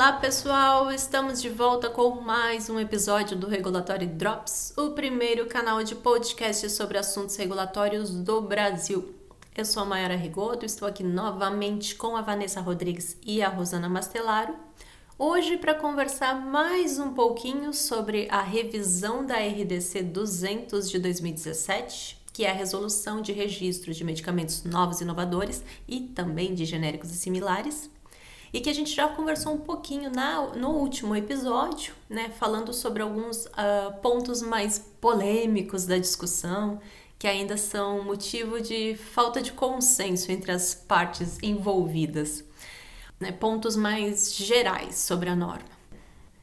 [0.00, 5.84] Olá pessoal, estamos de volta com mais um episódio do Regulatório Drops, o primeiro canal
[5.84, 9.14] de podcast sobre assuntos regulatórios do Brasil.
[9.54, 13.90] Eu sou a Mayara Rigoto, estou aqui novamente com a Vanessa Rodrigues e a Rosana
[13.90, 14.54] Mastelaro,
[15.18, 22.46] hoje para conversar mais um pouquinho sobre a revisão da RDC 200 de 2017, que
[22.46, 27.16] é a resolução de registro de medicamentos novos e inovadores e também de genéricos e
[27.16, 27.90] similares
[28.52, 33.02] e que a gente já conversou um pouquinho na, no último episódio, né, falando sobre
[33.02, 36.80] alguns uh, pontos mais polêmicos da discussão,
[37.18, 42.44] que ainda são motivo de falta de consenso entre as partes envolvidas,
[43.20, 45.80] né, pontos mais gerais sobre a norma.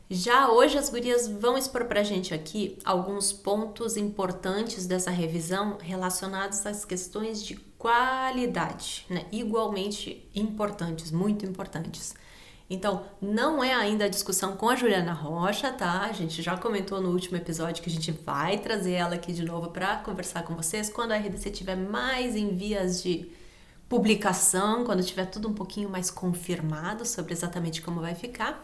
[0.09, 6.65] Já hoje as gurias vão expor pra gente aqui alguns pontos importantes dessa revisão relacionados
[6.65, 9.25] às questões de qualidade, né?
[9.31, 12.15] igualmente importantes, muito importantes.
[12.69, 16.01] Então, não é ainda a discussão com a Juliana Rocha, tá?
[16.01, 19.45] A gente já comentou no último episódio que a gente vai trazer ela aqui de
[19.45, 23.31] novo para conversar com vocês quando a RDC tiver mais em vias de
[23.87, 28.61] publicação, quando tiver tudo um pouquinho mais confirmado sobre exatamente como vai ficar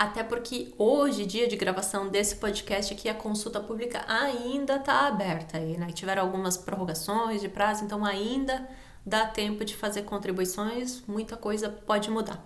[0.00, 5.58] até porque hoje, dia de gravação desse podcast aqui, a consulta pública ainda está aberta
[5.58, 5.92] aí, né?
[5.92, 8.66] Tiveram algumas prorrogações de prazo, então ainda
[9.04, 12.42] dá tempo de fazer contribuições, muita coisa pode mudar.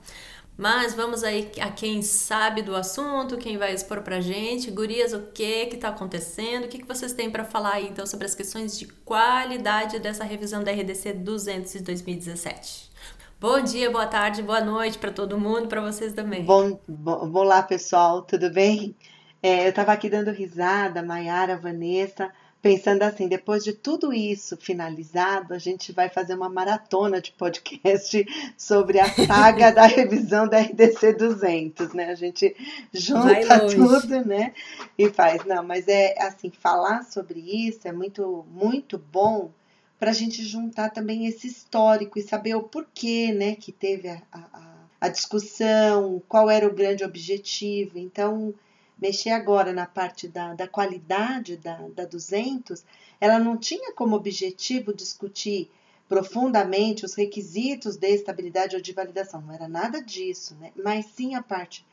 [0.56, 4.68] Mas vamos aí a quem sabe do assunto, quem vai expor pra gente.
[4.72, 6.64] Gurias, o que que tá acontecendo?
[6.64, 10.24] O que, que vocês têm para falar aí, então, sobre as questões de qualidade dessa
[10.24, 12.90] revisão da RDC 200 de 2017?
[13.40, 16.44] Bom dia, boa tarde, boa noite para todo mundo, para vocês também.
[16.44, 18.94] Bom, bom, olá pessoal, tudo bem?
[19.42, 25.52] É, eu estava aqui dando risada, Maiara, Vanessa, pensando assim, depois de tudo isso finalizado,
[25.52, 28.24] a gente vai fazer uma maratona de podcast
[28.56, 32.10] sobre a saga da revisão da RDC 200, né?
[32.10, 32.56] A gente
[32.94, 34.54] junta tudo, né?
[34.96, 35.44] E faz.
[35.44, 39.50] Não, mas é assim, falar sobre isso é muito, muito bom
[39.98, 44.22] para a gente juntar também esse histórico e saber o porquê né, que teve a,
[44.32, 47.98] a, a discussão, qual era o grande objetivo.
[47.98, 48.54] Então,
[49.00, 52.84] mexer agora na parte da, da qualidade da, da 200,
[53.20, 55.70] ela não tinha como objetivo discutir
[56.08, 60.70] profundamente os requisitos de estabilidade ou de validação, não era nada disso, né?
[60.76, 61.84] mas sim a parte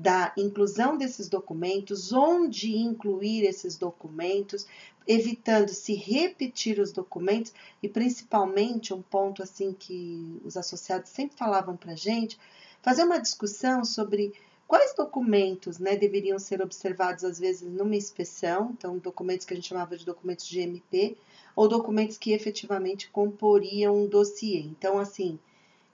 [0.00, 4.66] da inclusão desses documentos, onde incluir esses documentos,
[5.06, 7.52] evitando se repetir os documentos
[7.82, 12.38] e principalmente um ponto assim que os associados sempre falavam para gente,
[12.80, 14.32] fazer uma discussão sobre
[14.66, 19.68] quais documentos né, deveriam ser observados às vezes numa inspeção, então documentos que a gente
[19.68, 21.18] chamava de documentos de MP,
[21.54, 24.60] ou documentos que efetivamente comporiam um dossiê.
[24.60, 25.38] Então, assim,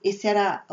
[0.03, 0.63] esse era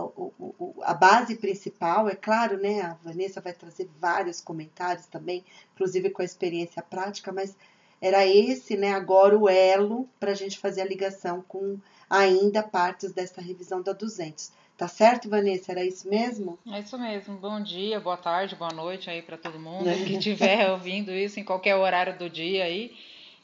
[0.83, 2.83] a base principal, é claro, né?
[2.83, 7.57] A Vanessa vai trazer vários comentários também, inclusive com a experiência prática, mas
[8.01, 8.93] era esse, né?
[8.93, 13.93] Agora o elo para a gente fazer a ligação com ainda partes dessa revisão da
[13.93, 14.53] 200.
[14.77, 15.73] Tá certo, Vanessa?
[15.73, 16.59] Era isso mesmo?
[16.71, 17.37] É isso mesmo.
[17.37, 21.45] Bom dia, boa tarde, boa noite aí para todo mundo que estiver ouvindo isso em
[21.45, 22.93] qualquer horário do dia aí.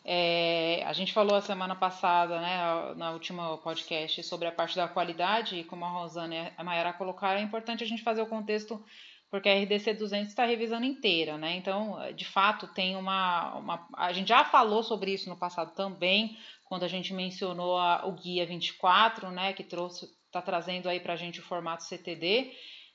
[0.04, 4.88] É, a gente falou a semana passada, né, na última podcast, sobre a parte da
[4.88, 8.26] qualidade, e como a Rosana e a Mayara colocaram, é importante a gente fazer o
[8.26, 8.82] contexto,
[9.30, 11.54] porque a RDC 200 está revisando inteira, né?
[11.54, 13.88] Então, de fato, tem uma, uma.
[13.96, 18.12] A gente já falou sobre isso no passado também, quando a gente mencionou a, o
[18.12, 22.52] Guia 24, né, que trouxe, está trazendo aí para a gente o formato CTD.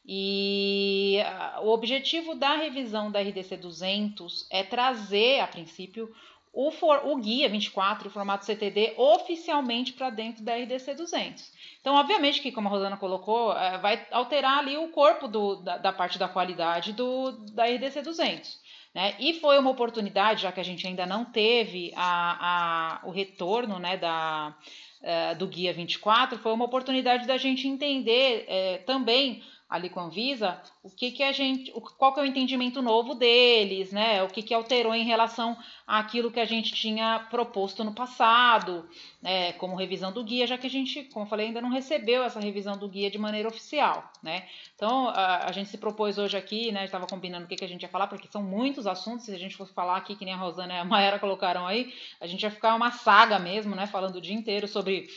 [0.07, 1.17] E
[1.63, 6.13] o objetivo da revisão da RDC 200 é trazer, a princípio,
[6.55, 11.51] o, for, o guia 24, o formato CTD, oficialmente para dentro da RDC 200.
[11.81, 15.77] Então, obviamente que, como a Rosana colocou, é, vai alterar ali o corpo do, da,
[15.77, 18.57] da, parte da qualidade do, da RDC 200.
[18.93, 19.16] Né?
[19.19, 23.78] E foi uma oportunidade, já que a gente ainda não teve a, a, o retorno
[23.78, 24.55] né, da,
[25.01, 29.43] uh, do Guia 24, foi uma oportunidade da gente entender uh, também
[29.75, 33.13] ali com a Anvisa, o que que a gente, qual que é o entendimento novo
[33.13, 34.23] deles, né?
[34.23, 38.87] O que que alterou em relação àquilo que a gente tinha proposto no passado,
[39.22, 39.53] né?
[39.53, 42.39] Como revisão do guia, já que a gente, como eu falei, ainda não recebeu essa
[42.39, 44.47] revisão do guia de maneira oficial, né?
[44.75, 46.85] Então a, a gente se propôs hoje aqui, né?
[46.85, 49.25] Estava combinando o que que a gente ia falar, porque são muitos assuntos.
[49.25, 51.93] Se a gente fosse falar aqui, que nem a Rosana e a Maera colocaram aí,
[52.22, 53.87] a gente ia ficar uma saga mesmo, né?
[53.87, 55.07] Falando o dia inteiro sobre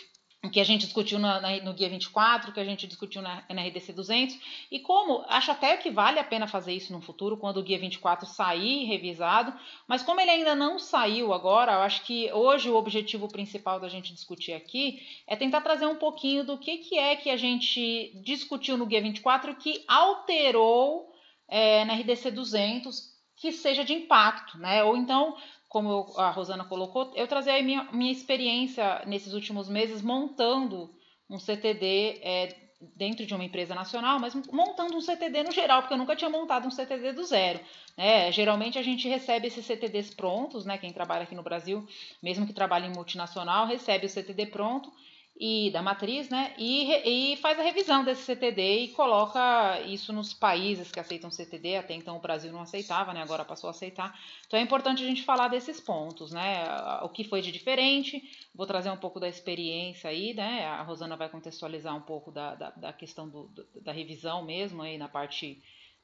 [0.53, 4.39] que a gente discutiu no Guia 24, que a gente discutiu na, na RDC 200,
[4.71, 7.79] e como, acho até que vale a pena fazer isso no futuro, quando o Guia
[7.79, 9.53] 24 sair revisado,
[9.89, 13.89] mas como ele ainda não saiu agora, eu acho que hoje o objetivo principal da
[13.89, 18.13] gente discutir aqui é tentar trazer um pouquinho do que, que é que a gente
[18.23, 21.13] discutiu no Guia 24 que alterou
[21.49, 24.83] é, na RDC 200 que seja de impacto, né?
[24.83, 25.37] Ou então
[25.69, 30.91] como a Rosana colocou, eu trazer a minha, minha experiência nesses últimos meses montando
[31.29, 32.57] um CTD é,
[32.97, 36.31] dentro de uma empresa nacional, mas montando um CTD no geral, porque eu nunca tinha
[36.31, 37.61] montado um CTD do zero.
[37.97, 38.33] Né?
[38.33, 40.79] Geralmente a gente recebe esses CTDs prontos, né?
[40.79, 41.87] quem trabalha aqui no Brasil,
[42.23, 44.91] mesmo que trabalhe em multinacional, recebe o CTD pronto
[45.41, 46.53] e da matriz, né?
[46.59, 51.77] E, e faz a revisão desse CTD e coloca isso nos países que aceitam CTD.
[51.77, 53.23] Até então o Brasil não aceitava, né?
[53.23, 54.19] Agora passou a aceitar.
[54.47, 56.65] Então é importante a gente falar desses pontos, né?
[57.03, 58.21] O que foi de diferente.
[58.53, 60.67] Vou trazer um pouco da experiência aí, né?
[60.67, 63.49] A Rosana vai contextualizar um pouco da, da, da questão do,
[63.81, 65.63] da revisão mesmo aí na parte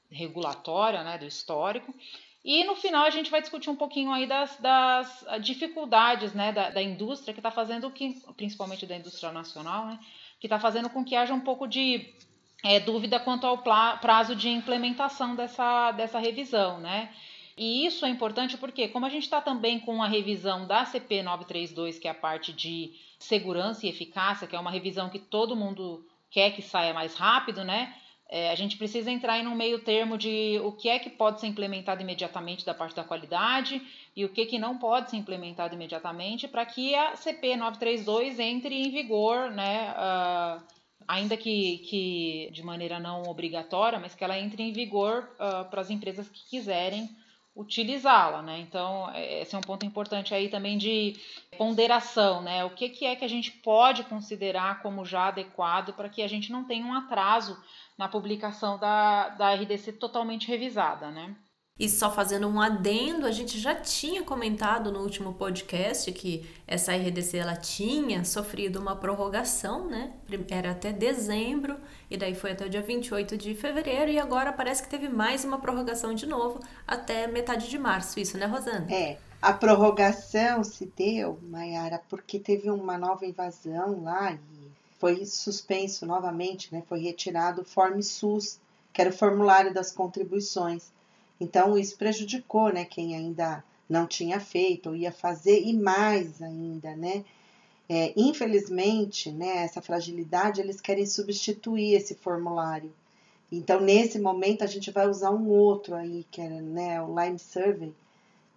[0.09, 1.19] regulatória, né?
[1.19, 1.93] Do histórico.
[2.45, 6.69] E no final a gente vai discutir um pouquinho aí das, das dificuldades né, da,
[6.69, 9.99] da indústria que está fazendo que, principalmente da indústria nacional, né,
[10.39, 12.13] que está fazendo com que haja um pouco de
[12.63, 17.11] é, dúvida quanto ao prazo de implementação dessa, dessa revisão, né?
[17.57, 21.23] E isso é importante porque, como a gente está também com a revisão da CP
[21.23, 25.55] 932, que é a parte de segurança e eficácia, que é uma revisão que todo
[25.55, 27.95] mundo quer que saia mais rápido, né?
[28.29, 31.41] É, a gente precisa entrar em um meio termo de o que é que pode
[31.41, 33.81] ser implementado imediatamente da parte da qualidade
[34.17, 38.75] e o que, que não pode ser implementado imediatamente para que a CP 932 entre
[38.75, 40.63] em vigor, né, uh,
[41.07, 45.83] ainda que, que de maneira não obrigatória, mas que ela entre em vigor uh, para
[45.83, 47.09] as empresas que quiserem
[47.57, 48.59] utilizá-la, né?
[48.59, 51.15] Então, é, esse é um ponto importante aí também de
[51.57, 52.65] ponderação, né?
[52.65, 56.27] O que, que é que a gente pode considerar como já adequado para que a
[56.27, 57.57] gente não tenha um atraso
[57.97, 61.35] na publicação da, da RDC totalmente revisada, né?
[61.77, 66.95] E só fazendo um adendo, a gente já tinha comentado no último podcast que essa
[66.95, 70.13] RDC ela tinha sofrido uma prorrogação, né?
[70.49, 71.77] Era até dezembro
[72.09, 75.45] e daí foi até o dia 28 de fevereiro e agora parece que teve mais
[75.45, 78.87] uma prorrogação de novo até metade de março, isso, né, Rosana?
[78.89, 79.19] É.
[79.43, 84.39] A prorrogação se deu, Mayara, porque teve uma nova invasão lá e
[85.05, 86.83] foi suspenso novamente, né?
[86.89, 88.59] Foi retirado o Form SUS,
[88.91, 90.91] que era o formulário das contribuições.
[91.39, 96.97] Então, isso prejudicou né, quem ainda não tinha feito ou ia fazer, e mais ainda,
[96.97, 97.23] né?
[97.87, 102.91] É, infelizmente, né, essa fragilidade, eles querem substituir esse formulário.
[103.53, 107.39] Então, nesse momento, a gente vai usar um outro aí, que é né, o Lime
[107.39, 107.93] Survey,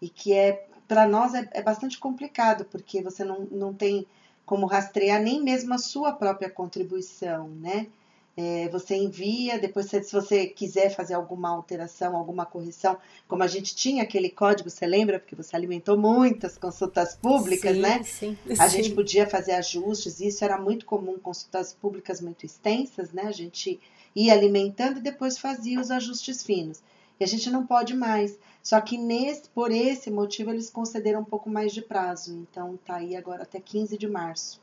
[0.02, 4.08] e que é, para nós, é, é, bastante complicado, porque você não, não tem
[4.48, 7.88] como rastrear nem mesmo a sua própria contribuição, né?
[8.36, 12.96] É, você envia, depois se você quiser fazer alguma alteração, alguma correção,
[13.28, 15.20] como a gente tinha aquele código, você lembra?
[15.20, 18.04] Porque você alimentou muitas consultas públicas, sim, né?
[18.04, 18.78] Sim, a sim.
[18.78, 23.24] gente podia fazer ajustes, isso era muito comum, consultas públicas muito extensas, né?
[23.24, 23.80] A gente
[24.16, 26.82] ia alimentando e depois fazia os ajustes finos.
[27.20, 28.38] E a gente não pode mais.
[28.62, 32.34] Só que nesse, por esse motivo eles concederam um pouco mais de prazo.
[32.34, 34.60] Então tá aí agora até 15 de março.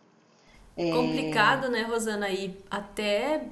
[0.76, 0.90] É...
[0.90, 2.28] Complicado, né, Rosana?
[2.30, 3.46] E até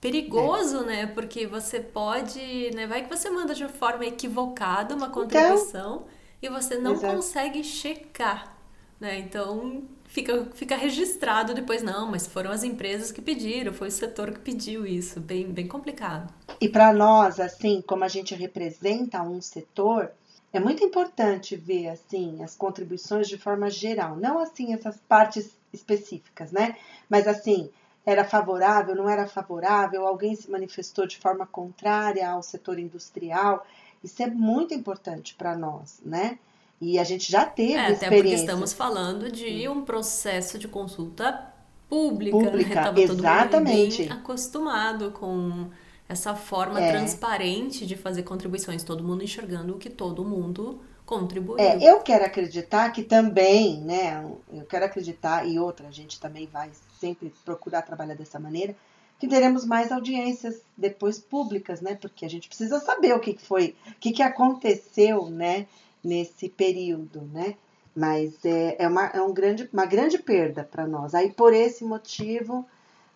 [0.00, 0.86] perigoso, é.
[0.86, 1.06] né?
[1.06, 2.86] Porque você pode, né?
[2.86, 6.06] Vai que você manda de forma equivocada uma contribuição então,
[6.40, 7.16] e você não exato.
[7.16, 8.56] consegue checar,
[9.00, 9.18] né?
[9.18, 14.32] Então fica, fica registrado depois, não, mas foram as empresas que pediram, foi o setor
[14.32, 16.32] que pediu isso, bem, bem complicado.
[16.60, 20.10] E para nós, assim, como a gente representa um setor,
[20.52, 26.50] é muito importante ver assim as contribuições de forma geral, não assim essas partes específicas,
[26.50, 26.76] né?
[27.08, 27.70] Mas assim,
[28.04, 33.66] era favorável, não era favorável, alguém se manifestou de forma contrária ao setor industrial.
[34.02, 36.38] Isso é muito importante para nós, né?
[36.80, 38.06] E a gente já teve é, experiência.
[38.06, 41.52] Até porque estamos falando de um processo de consulta
[41.88, 42.38] pública.
[42.38, 42.50] Né?
[42.50, 43.02] Pública, né?
[43.02, 43.96] exatamente.
[43.96, 45.68] Todo mundo acostumado com
[46.08, 46.90] essa forma é.
[46.90, 51.58] transparente de fazer contribuições, todo mundo enxergando o que todo mundo contribuiu.
[51.58, 54.24] É, eu quero acreditar que também, né?
[54.52, 56.70] Eu quero acreditar, e outra, a gente também vai
[57.00, 58.76] sempre procurar trabalhar dessa maneira,
[59.18, 61.94] que teremos mais audiências depois públicas, né?
[61.94, 65.66] Porque a gente precisa saber o que foi, o que, que aconteceu, né?
[66.02, 67.56] Nesse período, né?
[67.94, 71.14] Mas é, é, uma, é um grande, uma grande perda para nós.
[71.14, 72.64] Aí, por esse motivo,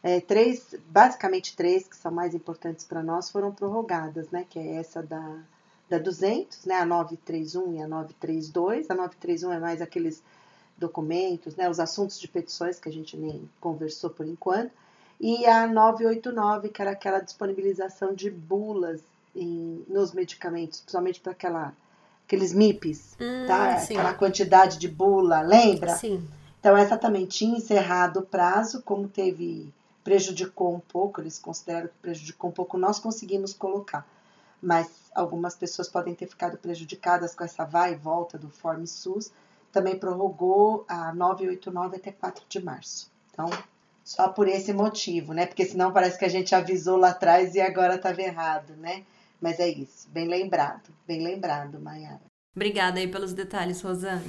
[0.02, 4.44] é, três, basicamente três que são mais importantes para nós foram prorrogadas, né?
[4.48, 5.38] Que é essa da,
[5.88, 6.76] da 200, né?
[6.76, 8.90] A 931 e a 932.
[8.90, 10.22] A 931 é mais aqueles
[10.82, 14.72] documentos, né, os assuntos de petições que a gente nem conversou por enquanto,
[15.20, 19.00] e a 989, que era aquela disponibilização de bulas
[19.34, 21.72] em, nos medicamentos, principalmente para aquela
[22.32, 23.78] aqueles MIPs, hum, tá?
[23.78, 23.94] Sim.
[23.94, 25.94] Aquela quantidade de bula, lembra?
[25.96, 26.26] Sim.
[26.58, 29.72] Então essa também tinha encerrado o prazo, como teve
[30.02, 34.06] prejudicou um pouco, eles consideram que prejudicou um pouco, nós conseguimos colocar.
[34.60, 39.30] Mas algumas pessoas podem ter ficado prejudicadas com essa vai e volta do Form SUS.
[39.70, 43.10] Também prorrogou a 989 até 4 de março.
[43.32, 43.50] Então,
[44.04, 45.46] só por esse motivo, né?
[45.46, 49.04] Porque senão parece que a gente avisou lá atrás e agora estava errado, né?
[49.42, 52.22] Mas é isso, bem lembrado, bem lembrado, Mayara.
[52.54, 54.22] Obrigada aí pelos detalhes, Rosana.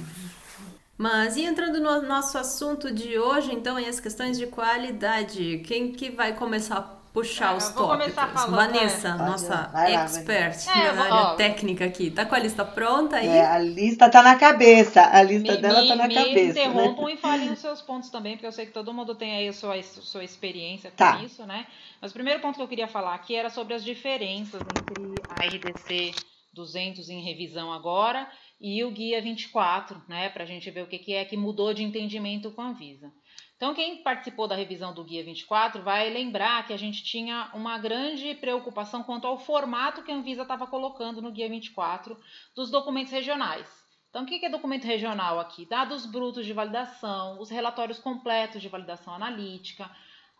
[0.98, 5.92] Mas e entrando no nosso assunto de hoje, então, em as questões de qualidade, quem
[5.92, 8.12] que vai começar puxar é, os tópicos?
[8.12, 9.16] Falando, Vanessa, é.
[9.16, 13.28] nossa lá, expert é, na área ó, técnica aqui, tá com a lista pronta aí?
[13.28, 16.34] É, a lista tá na cabeça, a lista me, dela me, tá na me cabeça.
[16.34, 16.50] Me né?
[16.50, 17.12] interrompam né?
[17.12, 19.52] e falem os seus pontos também, porque eu sei que todo mundo tem aí a
[19.52, 21.22] sua, sua experiência com tá.
[21.22, 21.66] isso, né?
[22.02, 25.46] Mas o primeiro ponto que eu queria falar aqui era sobre as diferenças entre a
[25.46, 26.12] RDC
[26.52, 28.28] 200 em revisão agora
[28.60, 31.74] e o Guia 24, né, para a gente ver o que, que é que mudou
[31.74, 33.12] de entendimento com a Anvisa.
[33.56, 37.78] Então, quem participou da revisão do Guia 24 vai lembrar que a gente tinha uma
[37.78, 42.16] grande preocupação quanto ao formato que a Anvisa estava colocando no Guia 24
[42.54, 43.84] dos documentos regionais.
[44.10, 45.66] Então, o que é documento regional aqui?
[45.66, 49.90] Dados brutos de validação, os relatórios completos de validação analítica,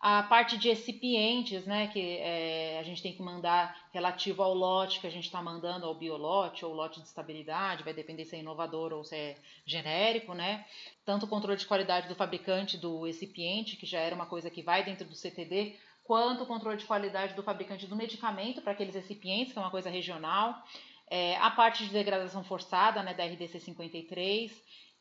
[0.07, 4.99] a parte de recipientes, né, que é, a gente tem que mandar relativo ao lote
[4.99, 8.39] que a gente está mandando, ao biolote ou lote de estabilidade, vai depender se é
[8.39, 9.35] inovador ou se é
[9.65, 10.63] genérico, né?
[11.03, 14.61] Tanto o controle de qualidade do fabricante do recipiente, que já era uma coisa que
[14.61, 18.93] vai dentro do CTD, quanto o controle de qualidade do fabricante do medicamento para aqueles
[18.93, 20.63] recipientes, que é uma coisa regional.
[21.09, 24.51] É, a parte de degradação forçada, né, da RDC 53,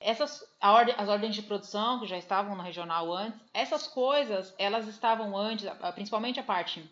[0.05, 5.37] essas as ordens de produção que já estavam no regional antes, essas coisas elas estavam
[5.37, 6.85] antes, principalmente a parte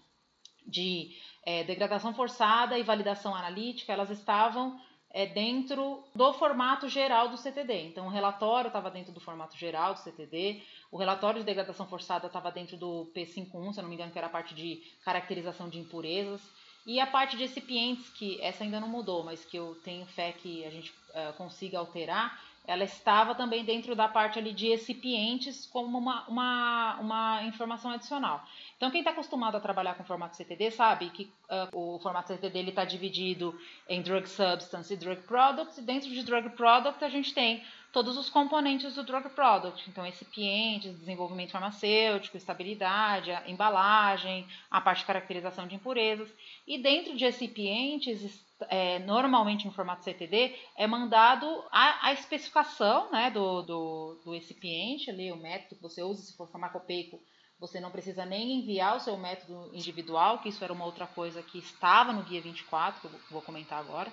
[0.67, 1.11] de
[1.45, 7.89] é, degradação forçada e validação analítica, elas estavam é, dentro do formato geral do CTD.
[7.89, 12.27] Então, o relatório estava dentro do formato geral do CTD, o relatório de degradação forçada
[12.27, 15.69] estava dentro do P51, se eu não me engano, que era a parte de caracterização
[15.69, 16.41] de impurezas.
[16.85, 20.33] E a parte de recipientes, que essa ainda não mudou, mas que eu tenho fé
[20.33, 25.67] que a gente uh, consiga alterar, ela estava também dentro da parte ali de recipientes
[25.67, 28.45] como uma, uma, uma informação adicional.
[28.83, 32.71] Então, quem está acostumado a trabalhar com formato CTD sabe que uh, o formato CTD
[32.71, 33.57] está dividido
[33.89, 37.63] em Drug Substance e Drug Product, e dentro de Drug Product a gente tem
[37.93, 45.01] todos os componentes do drug product, então recipientes, desenvolvimento farmacêutico, estabilidade, a embalagem, a parte
[45.01, 46.29] de caracterização de impurezas.
[46.67, 53.31] E dentro de recipientes é, normalmente no formato CTD, é mandado a, a especificação né,
[53.31, 57.21] do, do, do recipiente, ali, o método que você usa, se for farmacopeico,
[57.63, 61.41] você não precisa nem enviar o seu método individual, que isso era uma outra coisa
[61.45, 64.13] que estava no Guia 24, que eu vou comentar agora.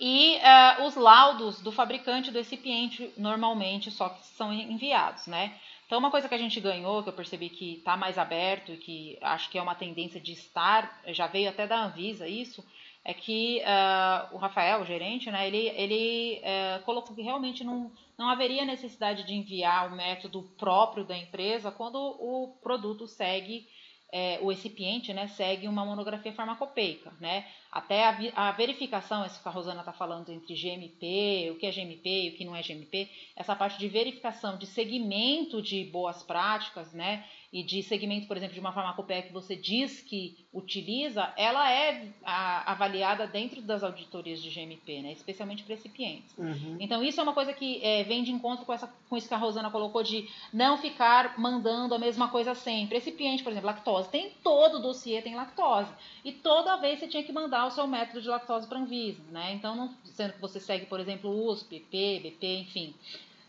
[0.00, 5.54] E uh, os laudos do fabricante do recipiente, normalmente, só que são enviados, né?
[5.86, 8.78] Então, uma coisa que a gente ganhou, que eu percebi que está mais aberto e
[8.78, 12.64] que acho que é uma tendência de estar, já veio até da Anvisa isso,
[13.04, 17.92] é que uh, o Rafael, o gerente, né, ele, ele uh, colocou que realmente não,
[18.16, 23.68] não haveria necessidade de enviar o método próprio da empresa quando o produto segue,
[24.10, 27.12] é, o recipiente né, segue uma monografia farmacopeica.
[27.20, 27.46] Né?
[27.70, 31.70] Até a, a verificação, isso que a Rosana está falando entre GMP, o que é
[31.70, 36.22] GMP e o que não é GMP, essa parte de verificação de segmento de boas
[36.22, 37.22] práticas, né?
[37.54, 42.08] E de segmento, por exemplo, de uma farmacopeia que você diz que utiliza, ela é
[42.24, 45.12] a, avaliada dentro das auditorias de GMP, né?
[45.12, 46.36] especialmente para recipientes.
[46.36, 46.76] Uhum.
[46.80, 49.34] Então, isso é uma coisa que é, vem de encontro com, essa, com isso que
[49.34, 52.98] a Rosana colocou, de não ficar mandando a mesma coisa sempre.
[52.98, 54.08] Recipiente, por exemplo, lactose.
[54.08, 55.92] Tem todo o dossiê, tem lactose.
[56.24, 59.22] E toda vez você tinha que mandar o seu método de lactose para a Anvisa.
[59.30, 59.52] Né?
[59.52, 62.94] Então, não, sendo que você segue, por exemplo, USP, BP, BP, enfim.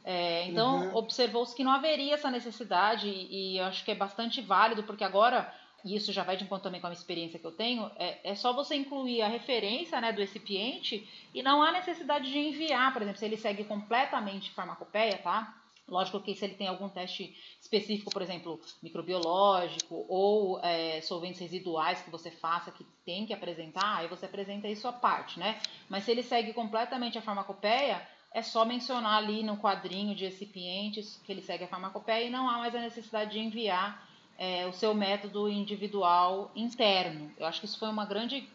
[0.07, 0.95] É, então, uhum.
[0.97, 5.03] observou-se que não haveria essa necessidade, e, e eu acho que é bastante válido, porque
[5.03, 5.51] agora,
[5.83, 8.35] e isso já vai de encontro também com a experiência que eu tenho, é, é
[8.35, 13.01] só você incluir a referência né, do recipiente e não há necessidade de enviar, por
[13.01, 15.55] exemplo, se ele segue completamente farmacopeia, tá?
[15.87, 22.01] Lógico que se ele tem algum teste específico, por exemplo, microbiológico ou é, solventes residuais
[22.01, 25.59] que você faça que tem que apresentar, aí você apresenta isso à parte, né?
[25.87, 28.01] Mas se ele segue completamente a farmacopeia,
[28.35, 32.49] é só mencionar ali no quadrinho de recipientes que ele segue a farmacopeia e não
[32.49, 34.05] há mais a necessidade de enviar
[34.37, 37.31] é, o seu método individual interno.
[37.39, 38.45] Eu acho que isso foi uma grande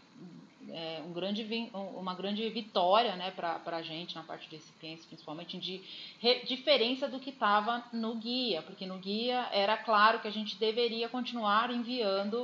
[0.69, 5.57] é, um grande, uma grande vitória né, para a gente na parte de recipientes, principalmente
[5.57, 5.83] de
[6.21, 10.59] re, diferença do que estava no guia, porque no guia era claro que a gente
[10.59, 12.43] deveria continuar enviando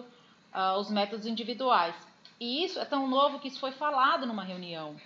[0.55, 1.95] uh, os métodos individuais.
[2.41, 4.97] E isso é tão novo que isso foi falado numa reunião.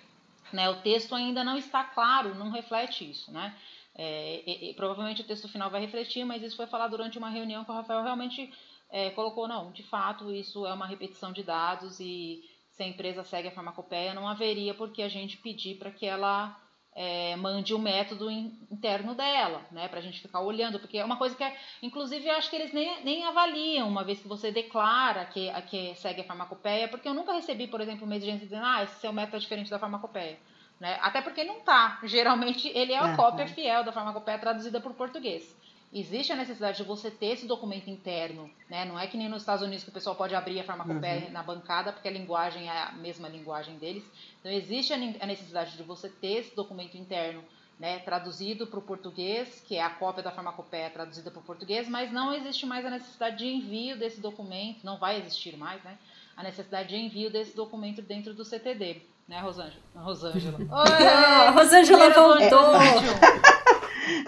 [0.53, 0.69] Né?
[0.69, 3.33] O texto ainda não está claro, não reflete isso.
[3.33, 3.55] Né?
[3.95, 7.29] É, e, e, provavelmente o texto final vai refletir, mas isso foi falado durante uma
[7.29, 8.53] reunião que o Rafael realmente
[8.91, 13.25] é, colocou, não, de fato isso é uma repetição de dados e se a empresa
[13.25, 16.59] segue a farmacopeia, não haveria por que a gente pedir para que ela
[16.95, 21.17] é, mande o método interno dela, né, para a gente ficar olhando, porque é uma
[21.17, 24.51] coisa que, é, inclusive, eu acho que eles nem, nem avaliam uma vez que você
[24.51, 28.47] declara que, a, que segue a farmacopeia, porque eu nunca recebi, por exemplo, uma exigência
[28.47, 30.39] dizendo, ah, esse seu método é diferente da farmacopeia.
[30.81, 30.99] Né?
[31.03, 32.01] Até porque não tá.
[32.05, 35.55] Geralmente ele é a cópia fiel da farmacopeia traduzida por português
[35.93, 38.85] existe a necessidade de você ter esse documento interno, né?
[38.85, 41.33] Não é que nem nos Estados Unidos que o pessoal pode abrir a farmacopeia uhum.
[41.33, 44.05] na bancada porque a linguagem é a mesma linguagem deles.
[44.39, 47.43] Então existe a necessidade de você ter esse documento interno,
[47.79, 51.89] né, traduzido para o português, que é a cópia da farmacopeia traduzida para o português,
[51.89, 55.99] mas não existe mais a necessidade de envio desse documento, não vai existir mais, né?
[56.37, 59.83] A necessidade de envio desse documento dentro do CTD, né, Rosângela?
[59.95, 60.59] Rosângela.
[60.59, 63.80] Oi, Rosângela voltou.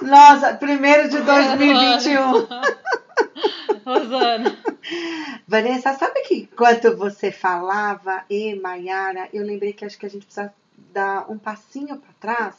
[0.03, 2.47] Nossa, primeiro de 2021.
[3.85, 4.57] Rosana.
[5.47, 10.25] Vanessa, sabe que quando você falava, e Maiara, eu lembrei que acho que a gente
[10.25, 10.53] precisa
[10.93, 12.55] dar um passinho para trás,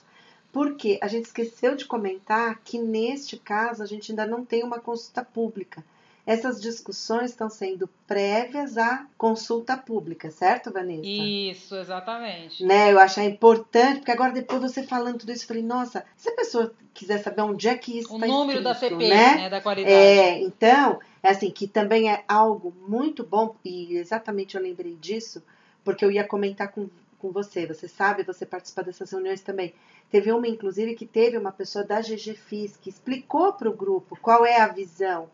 [0.51, 4.79] porque a gente esqueceu de comentar que neste caso a gente ainda não tem uma
[4.79, 5.83] consulta pública.
[6.25, 11.05] Essas discussões estão sendo prévias à consulta pública, certo, Vanessa?
[11.05, 12.63] Isso, exatamente.
[12.63, 16.29] Né, eu achei importante, porque agora depois você falando tudo isso, eu falei, nossa, se
[16.29, 19.35] a pessoa quiser saber onde é que isso está O número da CP, né?
[19.35, 19.49] né?
[19.49, 19.93] da qualidade.
[19.93, 25.43] É, então, é assim, que também é algo muito bom, e exatamente eu lembrei disso,
[25.83, 26.89] porque eu ia comentar com,
[27.19, 29.73] com você, você sabe, você participa dessas reuniões também.
[30.09, 34.45] Teve uma, inclusive, que teve uma pessoa da GGFIS que explicou para o grupo qual
[34.45, 35.27] é a visão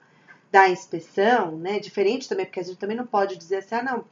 [0.52, 4.06] da inspeção, né, diferente também, porque a gente também não pode dizer assim, ah, não,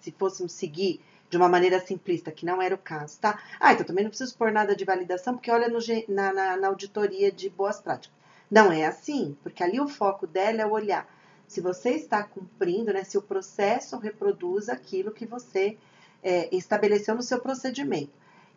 [0.00, 3.42] se fôssemos seguir de uma maneira simplista, que não era o caso, tá?
[3.58, 5.78] Ah, então também não preciso pôr nada de validação, porque olha no,
[6.08, 8.16] na, na, na auditoria de boas práticas.
[8.50, 11.08] Não é assim, porque ali o foco dela é olhar
[11.52, 15.76] se você está cumprindo, né, se o processo reproduz aquilo que você
[16.22, 18.12] é, estabeleceu no seu procedimento.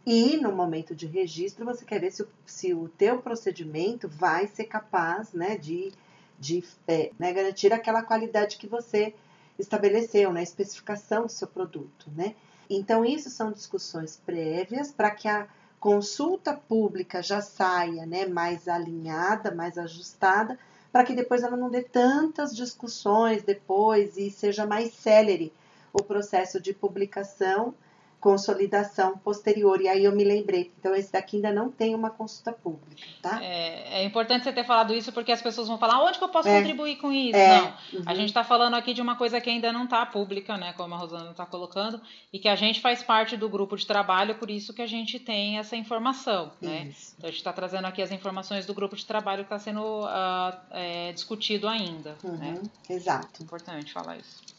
[0.05, 4.47] E no momento de registro, você quer ver se o, se o teu procedimento vai
[4.47, 5.91] ser capaz né, de
[6.39, 9.13] de é, né, garantir aquela qualidade que você
[9.57, 12.35] estabeleceu, né, especificação do seu produto, né?
[12.69, 15.47] Então, isso são discussões prévias para que a
[15.79, 20.57] consulta pública já saia né, mais alinhada, mais ajustada,
[20.91, 25.53] para que depois ela não dê tantas discussões depois e seja mais célere
[25.93, 27.73] o processo de publicação
[28.19, 29.81] consolidação posterior.
[29.81, 33.43] E aí eu me lembrei, então esse daqui ainda não tem uma consulta pública, tá?
[33.43, 36.29] É, é importante você ter falado isso porque as pessoas vão falar, onde que eu
[36.29, 37.37] posso é, contribuir com isso?
[37.37, 38.03] É, não, uhum.
[38.05, 40.95] a gente está falando aqui de uma coisa que ainda não está pública, né, como
[40.95, 42.01] a Rosana está colocando,
[42.33, 45.19] e que a gente faz parte do grupo de trabalho, por isso que a gente
[45.19, 46.91] tem essa informação, né?
[47.17, 49.81] Então a gente está trazendo aqui as informações do grupo de trabalho que está sendo
[50.05, 52.61] uh, discutido ainda, uhum, né?
[52.89, 53.43] Exato.
[53.43, 54.54] Importante falar isso.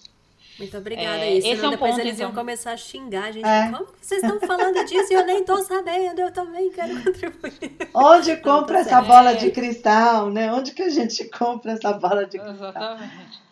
[0.59, 1.19] Muito obrigada.
[1.19, 2.41] É, esse é um depois ponto, eles iam então.
[2.41, 3.47] começar a xingar, gente.
[3.47, 3.71] É.
[3.71, 6.21] Como que vocês estão falando disso e eu nem estou sabendo?
[6.21, 7.77] Eu também quero contribuir.
[7.93, 10.53] Onde compra essa bola de cristal, né?
[10.53, 12.55] Onde que a gente compra essa bola de cristal?
[12.55, 13.46] Exatamente.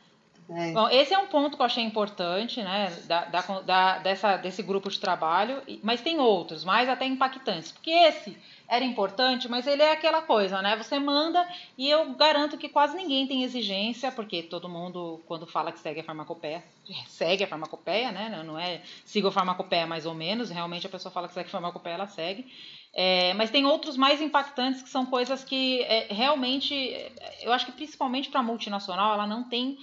[0.48, 0.72] É.
[0.72, 4.90] Bom, esse é um ponto que eu achei importante, né, da, da, dessa, desse grupo
[4.90, 8.36] de trabalho, mas tem outros, mais até impactantes, porque esse
[8.68, 10.74] era importante, mas ele é aquela coisa, né?
[10.76, 15.70] Você manda e eu garanto que quase ninguém tem exigência, porque todo mundo, quando fala
[15.70, 16.64] que segue a farmacopeia,
[17.06, 18.42] segue a farmacopeia, né?
[18.44, 21.52] Não é siga a farmacopeia mais ou menos, realmente a pessoa fala que segue a
[21.52, 22.46] farmacopeia, ela segue.
[22.96, 26.74] É, mas tem outros mais impactantes que são coisas que é, realmente,
[27.42, 29.76] eu acho que principalmente para multinacional, ela não tem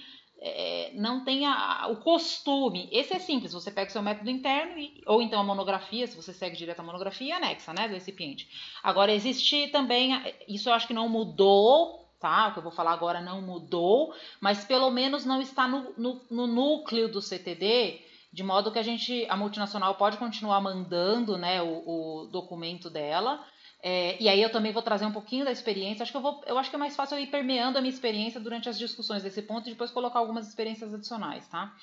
[0.44, 2.88] é, não tenha o costume.
[2.90, 6.16] Esse é simples, você pega o seu método interno, e, ou então a monografia, se
[6.16, 8.48] você segue direto a monografia, e anexa, né, do recipiente.
[8.82, 12.48] Agora, existe também, isso eu acho que não mudou, tá?
[12.48, 16.20] O que eu vou falar agora não mudou, mas pelo menos não está no, no,
[16.28, 18.00] no núcleo do CTD,
[18.32, 23.44] de modo que a gente, a multinacional pode continuar mandando, né, o, o documento dela,
[23.82, 26.04] é, e aí eu também vou trazer um pouquinho da experiência.
[26.04, 27.92] Acho que eu vou, eu acho que é mais fácil eu ir permeando a minha
[27.92, 31.74] experiência durante as discussões desse ponto e depois colocar algumas experiências adicionais, tá?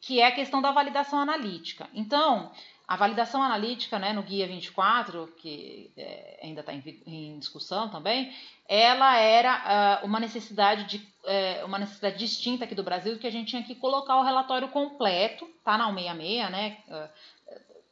[0.00, 1.88] Que é a questão da validação analítica.
[1.94, 2.50] Então,
[2.92, 8.34] A validação analítica, né, no Guia 24, que é, ainda está em, em, discussão também,
[8.68, 13.30] ela era uh, uma necessidade de uh, uma necessidade distinta aqui do Brasil, que a
[13.30, 16.76] gente tinha que colocar o relatório completo, tá na 166, né?
[16.88, 17.08] Uh,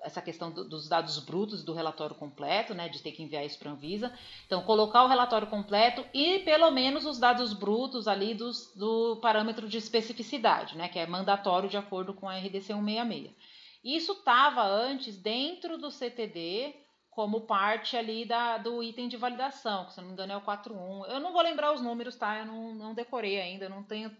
[0.02, 3.58] essa questão do, dos dados brutos do relatório completo, né, de ter que enviar isso
[3.58, 4.12] para a Anvisa.
[4.46, 9.68] Então, colocar o relatório completo e pelo menos os dados brutos ali dos, do parâmetro
[9.68, 13.30] de especificidade, né, que é mandatório de acordo com a RDC 166.
[13.82, 16.74] Isso estava antes dentro do CTD
[17.10, 20.40] como parte ali da, do item de validação, que se não me engano é o
[20.40, 21.06] 41.
[21.06, 22.38] Eu não vou lembrar os números, tá?
[22.38, 24.14] Eu não, não decorei ainda, não tenho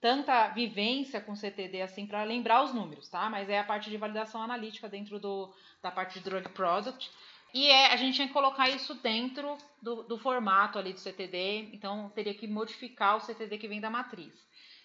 [0.00, 3.30] tanta vivência com CTD assim para lembrar os números, tá?
[3.30, 7.10] Mas é a parte de validação analítica dentro do, da parte de drug product.
[7.54, 11.68] E é, a gente tinha que colocar isso dentro do, do formato ali do CTD,
[11.72, 14.32] então teria que modificar o CTD que vem da matriz.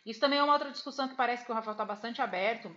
[0.05, 2.75] Isso também é uma outra discussão que parece que o Rafael está bastante aberto,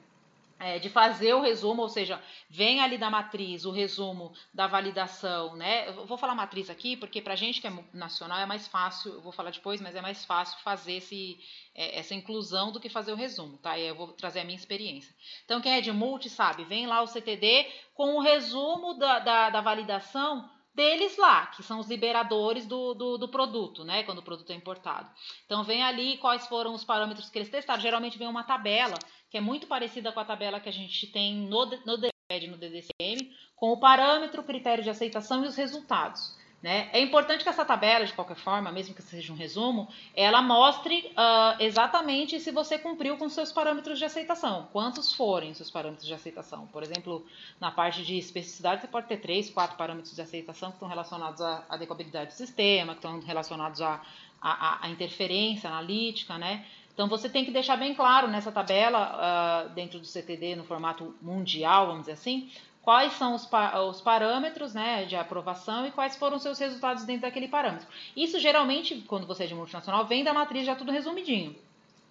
[0.61, 5.57] é, de fazer o resumo, ou seja, vem ali da matriz o resumo da validação,
[5.57, 5.89] né?
[5.89, 9.23] Eu vou falar matriz aqui porque para gente que é nacional é mais fácil, eu
[9.23, 11.41] vou falar depois, mas é mais fácil fazer esse,
[11.75, 13.79] é, essa inclusão do que fazer o resumo, tá?
[13.79, 15.15] E eu vou trazer a minha experiência.
[15.47, 19.51] Então, quem é de multi sabe, vem lá o CTD com o resumo da, da,
[19.51, 24.03] da validação deles lá, que são os liberadores do, do, do, produto, né?
[24.05, 25.11] Quando o produto é importado.
[25.45, 27.81] Então, vem ali quais foram os parâmetros que eles testaram.
[27.81, 28.99] Geralmente vem uma tabela,
[29.31, 32.57] que é muito parecida com a tabela que a gente tem no, no DPED, no
[32.57, 36.39] DDCM, com o parâmetro, critério de aceitação e os resultados.
[36.63, 36.91] Né?
[36.93, 41.11] É importante que essa tabela, de qualquer forma, mesmo que seja um resumo, ela mostre
[41.13, 46.13] uh, exatamente se você cumpriu com seus parâmetros de aceitação, quantos forem seus parâmetros de
[46.13, 46.67] aceitação.
[46.67, 47.25] Por exemplo,
[47.59, 51.41] na parte de especificidade, você pode ter três, quatro parâmetros de aceitação que estão relacionados
[51.41, 54.03] à adequabilidade do sistema, que estão relacionados à,
[54.39, 56.67] à, à interferência analítica, né?
[56.93, 61.15] Então você tem que deixar bem claro nessa tabela, uh, dentro do CTD, no formato
[61.23, 62.51] mundial, vamos dizer assim,
[62.83, 67.23] quais são os, pa os parâmetros né, de aprovação e quais foram seus resultados dentro
[67.23, 67.87] daquele parâmetro.
[68.17, 71.55] Isso geralmente, quando você é de multinacional, vem da matriz já tudo resumidinho.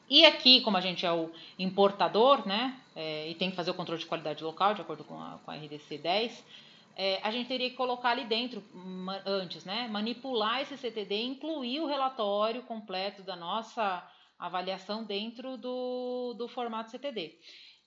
[0.10, 3.76] E aqui, como a gente é o importador, né, é, e tem que fazer o
[3.76, 6.46] controle de qualidade local, de acordo com a, com a RDC 10,
[6.96, 8.64] é, a gente teria que colocar ali dentro,
[9.26, 14.04] antes, né, manipular esse CTD, incluir o relatório completo da nossa
[14.38, 17.36] avaliação dentro do, do formato CTD.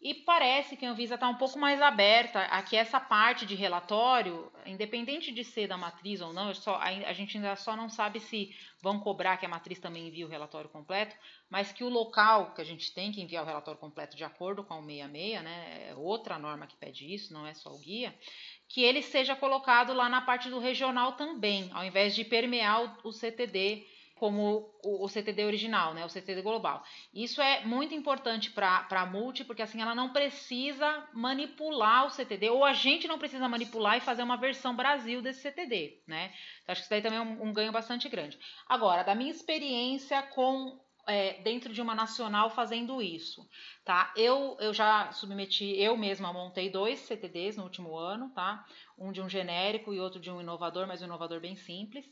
[0.03, 3.55] E parece que a Anvisa está um pouco mais aberta a que essa parte de
[3.55, 8.19] relatório, independente de ser da matriz ou não, só, a, gente ainda só não sabe
[8.19, 11.15] se vão cobrar que a matriz também envie o relatório completo,
[11.49, 14.65] mas que o local que a gente tem que enviar o relatório completo de acordo
[14.65, 18.12] com o 66, né, é outra norma que pede isso, não é só o guia,
[18.69, 23.12] que ele seja colocado lá na parte do regional também, ao invés de permear o
[23.12, 23.87] CTD
[24.22, 26.85] como o, o, CTD original, né, o CTD global.
[27.12, 32.48] Isso é muito importante para a multi, porque assim ela não precisa manipular o CTD,
[32.48, 36.32] ou a gente não precisa manipular e fazer uma versão Brasil desse CTD, né?
[36.62, 38.38] Então, acho que isso daí também é um, um ganho bastante grande.
[38.68, 43.44] Agora, da minha experiência com é, dentro de uma nacional fazendo isso,
[43.85, 44.14] tá?
[44.16, 48.64] Eu, eu já submeti, eu mesma montei dois CTDs no último ano, tá?
[48.96, 52.06] Um de um genérico e outro de um inovador, mas um inovador bem simples.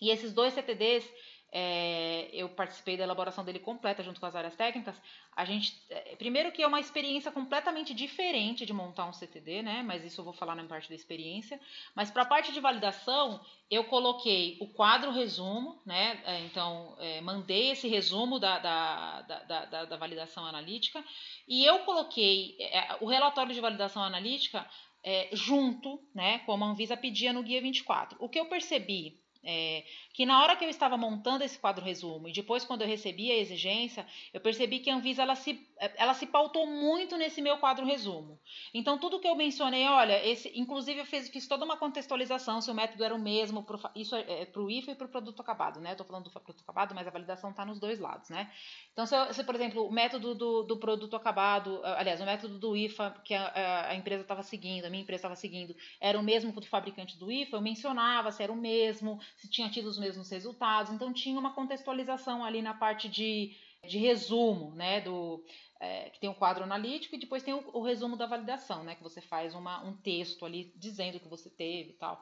[0.00, 1.08] E esses dois CTDs,
[1.52, 5.00] é, eu participei da elaboração dele completa junto com as áreas técnicas.
[5.34, 9.82] A gente, é, primeiro que é uma experiência completamente diferente de montar um CTD, né?
[9.82, 11.58] Mas isso eu vou falar na parte da experiência.
[11.94, 16.20] Mas para a parte de validação, eu coloquei o quadro resumo, né?
[16.26, 21.02] É, então, é, mandei esse resumo da, da, da, da, da validação analítica
[21.48, 24.68] e eu coloquei é, o relatório de validação analítica
[25.02, 26.40] é, junto, né?
[26.40, 28.18] Como a Anvisa pedia no Guia 24.
[28.20, 32.28] O que eu percebi é, que na hora que eu estava montando esse quadro resumo
[32.28, 34.04] e depois quando eu recebi a exigência,
[34.34, 38.38] eu percebi que a Anvisa ela se, ela se pautou muito nesse meu quadro resumo.
[38.72, 42.70] Então tudo que eu mencionei, olha, esse, inclusive eu fiz, fiz toda uma contextualização se
[42.70, 45.40] o método era o mesmo, isso é, é para o IFA e para o produto
[45.40, 45.92] acabado, né?
[45.92, 48.50] Estou falando do produto acabado, mas a validação está nos dois lados, né?
[48.92, 52.76] Então se, se, por exemplo, o método do, do produto acabado, aliás, o método do
[52.76, 56.52] IFA que a, a empresa estava seguindo, a minha empresa estava seguindo, era o mesmo
[56.52, 59.86] que o do fabricante do IFA, eu mencionava se era o mesmo, se tinha tido
[59.86, 60.92] os mesmos resultados.
[60.92, 65.00] Então tinha uma contextualização ali na parte de, de resumo, né?
[65.00, 65.44] Do,
[65.80, 68.94] é, que tem o quadro analítico e depois tem o, o, resumo da validação, né?
[68.94, 72.20] Que você faz uma, um texto ali dizendo que você teve e tal.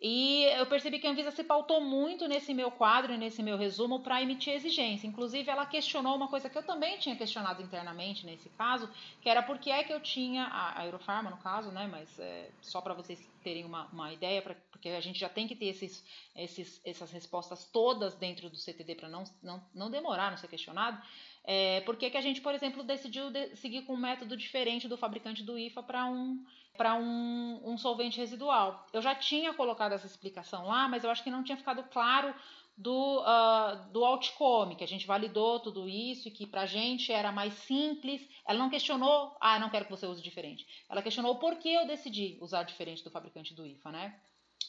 [0.00, 3.98] E eu percebi que a Anvisa se pautou muito nesse meu quadro nesse meu resumo
[4.00, 5.08] para emitir exigência.
[5.08, 8.88] Inclusive, ela questionou uma coisa que eu também tinha questionado internamente nesse caso,
[9.20, 12.48] que era por que é que eu tinha, a Eurofarma no caso, né, mas é,
[12.62, 15.66] só para vocês terem uma, uma ideia, pra, porque a gente já tem que ter
[15.66, 16.04] esses,
[16.36, 21.02] esses, essas respostas todas dentro do CTD para não, não, não demorar, não ser questionado.
[21.50, 24.86] É, por que, que a gente, por exemplo, decidiu de seguir com um método diferente
[24.86, 26.44] do fabricante do IFA para um,
[26.78, 28.86] um, um solvente residual?
[28.92, 32.34] Eu já tinha colocado essa explicação lá, mas eu acho que não tinha ficado claro
[32.76, 37.10] do, uh, do outcome, que a gente validou tudo isso e que para a gente
[37.10, 38.28] era mais simples.
[38.46, 40.66] Ela não questionou, ah, não quero que você use diferente.
[40.86, 44.20] Ela questionou por que eu decidi usar diferente do fabricante do IFA, né?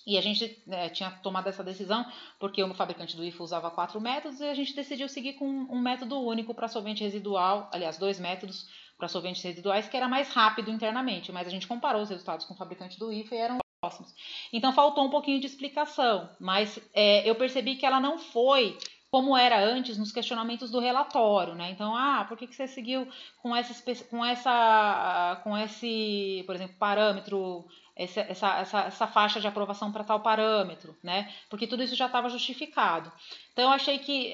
[0.06, 2.06] E a gente né, tinha tomado essa decisão
[2.40, 5.80] porque o fabricante do IFA usava quatro métodos e a gente decidiu seguir com um
[5.80, 10.70] método único para solvente residual, aliás, dois métodos para solventes residuais, que era mais rápido
[10.70, 14.14] internamente, mas a gente comparou os resultados com o fabricante do IFA e eram próximos.
[14.52, 18.78] Então faltou um pouquinho de explicação, mas é, eu percebi que ela não foi
[19.12, 21.72] como era antes nos questionamentos do relatório, né?
[21.72, 23.08] Então, ah, por que, que você seguiu
[23.42, 23.74] com essa,
[24.10, 30.22] com essa, com esse, por exemplo, parâmetro essa, essa, essa, faixa de aprovação para tal
[30.22, 31.34] parâmetro, né?
[31.50, 33.12] Porque tudo isso já estava justificado.
[33.52, 34.34] Então eu achei que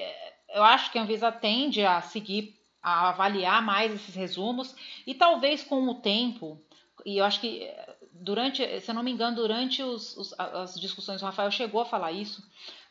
[0.50, 5.64] eu acho que a Anvisa tende a seguir a avaliar mais esses resumos e talvez
[5.64, 6.62] com o tempo,
[7.04, 7.68] e eu acho que
[8.20, 11.86] durante, se eu não me engano, durante os, os, as discussões o Rafael chegou a
[11.86, 12.42] falar isso,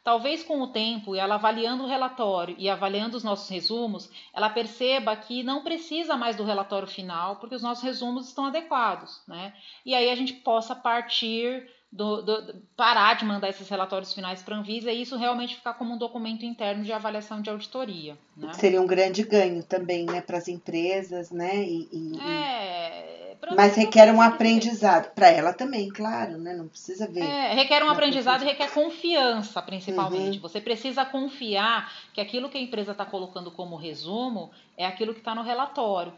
[0.06, 4.52] Talvez com o tempo e ela avaliando o relatório e avaliando os nossos resumos, ela
[4.52, 9.52] perceba que não precisa mais do relatório final, porque os nossos resumos estão adequados, né?
[9.84, 14.56] E aí a gente possa partir do, do, parar de mandar esses relatórios finais para
[14.56, 18.18] a Anvisa e isso realmente ficar como um documento interno de avaliação de auditoria.
[18.38, 18.54] Né?
[18.54, 21.64] Seria um grande ganho também, né, para as empresas, né?
[21.64, 22.85] E, e, é,
[23.56, 25.14] mas requer um aprendizado.
[25.14, 26.54] Para ela também, claro, né?
[26.54, 27.22] Não precisa ver.
[27.22, 30.38] É, requer um aprendizado e requer confiança, principalmente.
[30.38, 30.42] Uhum.
[30.42, 35.20] Você precisa confiar que aquilo que a empresa está colocando como resumo é aquilo que
[35.20, 36.14] está no relatório.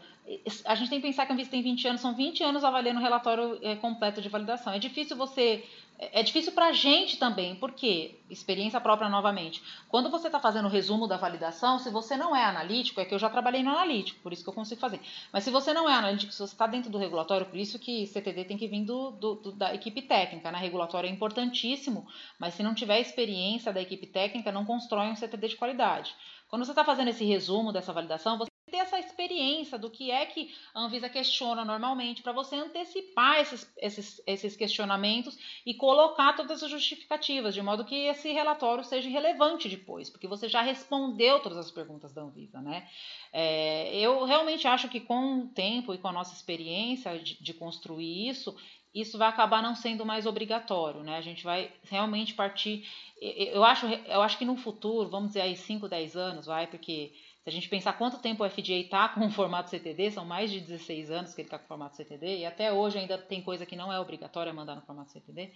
[0.64, 3.00] A gente tem que pensar que a Anvisa tem 20 anos, são 20 anos avaliando
[3.00, 4.72] o relatório é, completo de validação.
[4.72, 5.64] É difícil você
[5.98, 10.70] é difícil para a gente também, porque, experiência própria novamente, quando você está fazendo o
[10.70, 14.20] resumo da validação, se você não é analítico, é que eu já trabalhei no analítico,
[14.20, 15.00] por isso que eu consigo fazer,
[15.32, 18.06] mas se você não é analítico, se você está dentro do regulatório, por isso que
[18.06, 20.58] CTD tem que vir do, do, do, da equipe técnica, né?
[20.58, 22.06] Regulatório é importantíssimo,
[22.38, 26.14] mas se não tiver experiência da equipe técnica, não constrói um CTD de qualidade.
[26.48, 30.24] Quando você está fazendo esse resumo dessa validação, você ter essa experiência do que é
[30.26, 36.62] que a Anvisa questiona normalmente, para você antecipar esses, esses, esses questionamentos e colocar todas
[36.62, 41.58] as justificativas, de modo que esse relatório seja relevante depois, porque você já respondeu todas
[41.58, 42.88] as perguntas da Anvisa, né?
[43.32, 47.54] É, eu realmente acho que com o tempo e com a nossa experiência de, de
[47.54, 48.56] construir isso,
[48.94, 51.16] isso vai acabar não sendo mais obrigatório, né?
[51.16, 52.88] A gente vai realmente partir.
[53.20, 57.12] Eu acho, eu acho que no futuro, vamos dizer aí 5, 10 anos, vai, porque
[57.48, 60.50] se a gente pensar quanto tempo o FDA está com o formato CTD, são mais
[60.50, 63.40] de 16 anos que ele está com o formato CTD, e até hoje ainda tem
[63.40, 65.50] coisa que não é obrigatória mandar no formato CTD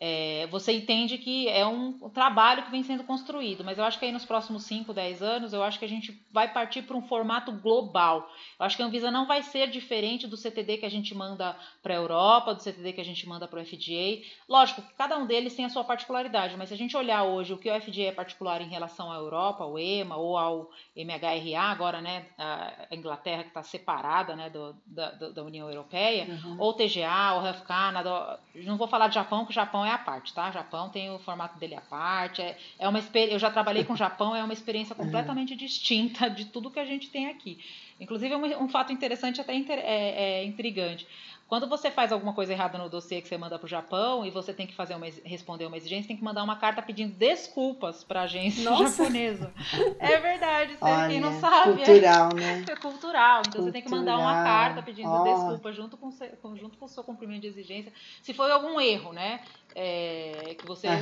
[0.00, 4.04] é, você entende que é um trabalho que vem sendo construído, mas eu acho que
[4.04, 7.02] aí nos próximos 5, 10 anos, eu acho que a gente vai partir para um
[7.02, 8.28] formato global.
[8.58, 11.56] Eu acho que a Anvisa não vai ser diferente do CTD que a gente manda
[11.82, 14.22] para a Europa, do CTD que a gente manda para o FDA.
[14.48, 17.58] Lógico cada um deles tem a sua particularidade, mas se a gente olhar hoje o
[17.58, 22.00] que o FDA é particular em relação à Europa, ao EMA ou ao MHRA, agora
[22.00, 26.56] né, a Inglaterra que está separada né, do, da, da, União Europeia, uhum.
[26.58, 29.98] ou TGA, ou Health Canada, não vou falar de Japão, que o Japão é a
[29.98, 30.50] parte, tá?
[30.50, 32.42] Japão tem o formato dele à parte.
[32.42, 36.46] É, é uma Eu já trabalhei com o Japão, é uma experiência completamente distinta de
[36.46, 37.58] tudo que a gente tem aqui.
[38.00, 41.06] Inclusive, um, um fato interessante, até inter, é, é intrigante.
[41.46, 44.30] Quando você faz alguma coisa errada no dossiê que você manda para o Japão e
[44.30, 48.02] você tem que fazer uma, responder uma exigência, tem que mandar uma carta pedindo desculpas
[48.02, 49.04] para a agência Nossa.
[49.04, 49.52] japonesa.
[49.98, 51.84] É verdade, Olha, quem não sabe.
[51.84, 52.64] Cultural, é, né?
[52.68, 53.40] É cultural.
[53.40, 53.64] Então cultural.
[53.66, 55.22] você tem que mandar uma carta pedindo oh.
[55.22, 56.10] desculpa junto com,
[56.56, 57.92] junto com o seu cumprimento de exigência.
[58.22, 59.40] Se foi algum erro, né?
[59.74, 60.96] É, que você é,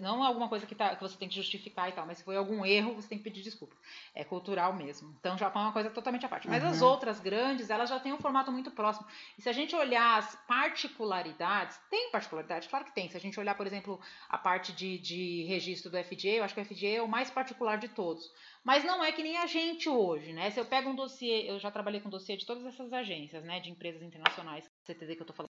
[0.00, 2.36] não alguma coisa que, tá, que você tem que justificar e tal, mas se foi
[2.36, 3.74] algum erro, você tem que pedir desculpa.
[4.14, 5.14] É cultural mesmo.
[5.18, 6.46] Então, o Japão é uma coisa totalmente à parte.
[6.46, 9.06] Mas as outras grandes, elas já têm um formato muito próximo.
[9.38, 12.68] E se a gente olhar as particularidades, tem particularidade?
[12.68, 13.08] Claro que tem.
[13.08, 16.54] Se a gente olhar, por exemplo, a parte de, de registro do FDA, eu acho
[16.54, 18.30] que o FDA é o mais particular de todos.
[18.62, 20.50] Mas não é que nem a gente hoje, né?
[20.50, 23.60] Se eu pego um dossiê, eu já trabalhei com dossiê de todas essas agências, né?
[23.60, 25.53] De empresas internacionais, CTD que eu tô falando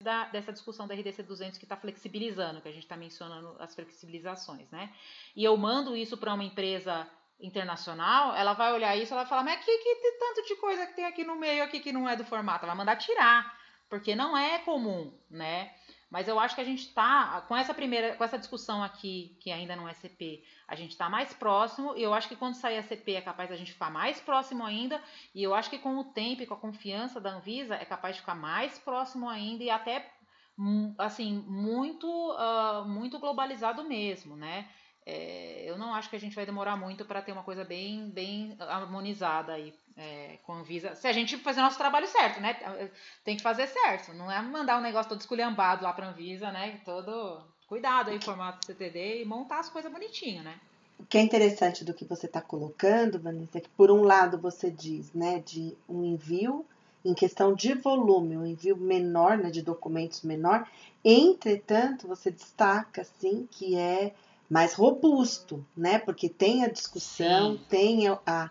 [0.00, 3.74] da, dessa discussão da RDC 200 que está flexibilizando, que a gente está mencionando as
[3.74, 4.92] flexibilizações, né?
[5.34, 9.42] E eu mando isso para uma empresa internacional, ela vai olhar isso, ela vai falar,
[9.42, 12.16] mas que, que tanto de coisa que tem aqui no meio aqui que não é
[12.16, 15.74] do formato, ela vai mandar tirar, porque não é comum, né?
[16.08, 19.50] Mas eu acho que a gente está com essa primeira, com essa discussão aqui, que
[19.50, 22.78] ainda não é CP, a gente está mais próximo, e eu acho que quando sair
[22.78, 25.02] a CP é capaz a gente ficar mais próximo ainda,
[25.34, 28.14] e eu acho que com o tempo e com a confiança da Anvisa é capaz
[28.14, 30.08] de ficar mais próximo ainda e até
[30.56, 34.68] hum, assim muito uh, muito globalizado mesmo, né?
[35.06, 38.10] É, eu não acho que a gente vai demorar muito para ter uma coisa bem,
[38.10, 40.96] bem harmonizada aí é, com a Visa.
[40.96, 42.90] Se a gente fazer nosso trabalho certo, né?
[43.24, 44.12] Tem que fazer certo.
[44.14, 46.80] Não é mandar um negócio todo esculhambado lá para a Anvisa, né?
[46.84, 50.58] Todo cuidado aí, formato CTD e montar as coisas bonitinho, né?
[50.98, 54.38] O que é interessante do que você está colocando, Vanessa, é que por um lado
[54.38, 56.64] você diz, né, de um envio
[57.04, 60.66] em questão de volume, um envio menor, né, de documentos menor.
[61.04, 64.14] Entretanto, você destaca, sim, que é
[64.48, 65.98] mais robusto, né?
[65.98, 67.60] Porque tem a discussão, Sim.
[67.68, 68.50] tem a, a,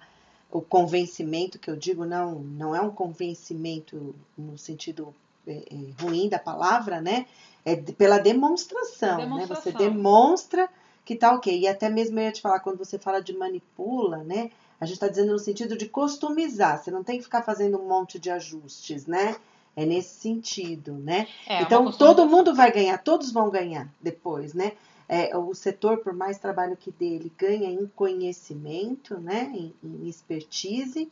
[0.52, 5.14] o convencimento, que eu digo, não, não é um convencimento no sentido
[5.48, 7.26] é, é, ruim da palavra, né?
[7.64, 9.46] É pela demonstração, demonstração, né?
[9.48, 10.70] Você demonstra
[11.04, 11.58] que tá ok.
[11.58, 14.52] E até mesmo eu ia te falar, quando você fala de manipula, né?
[14.80, 17.88] A gente está dizendo no sentido de customizar, você não tem que ficar fazendo um
[17.88, 19.36] monte de ajustes, né?
[19.76, 21.28] É nesse sentido, né?
[21.48, 24.74] É, então todo mundo vai ganhar, todos vão ganhar depois, né?
[25.08, 30.08] É, o setor, por mais trabalho que dê, ele ganha em conhecimento, né, em, em
[30.08, 31.12] expertise,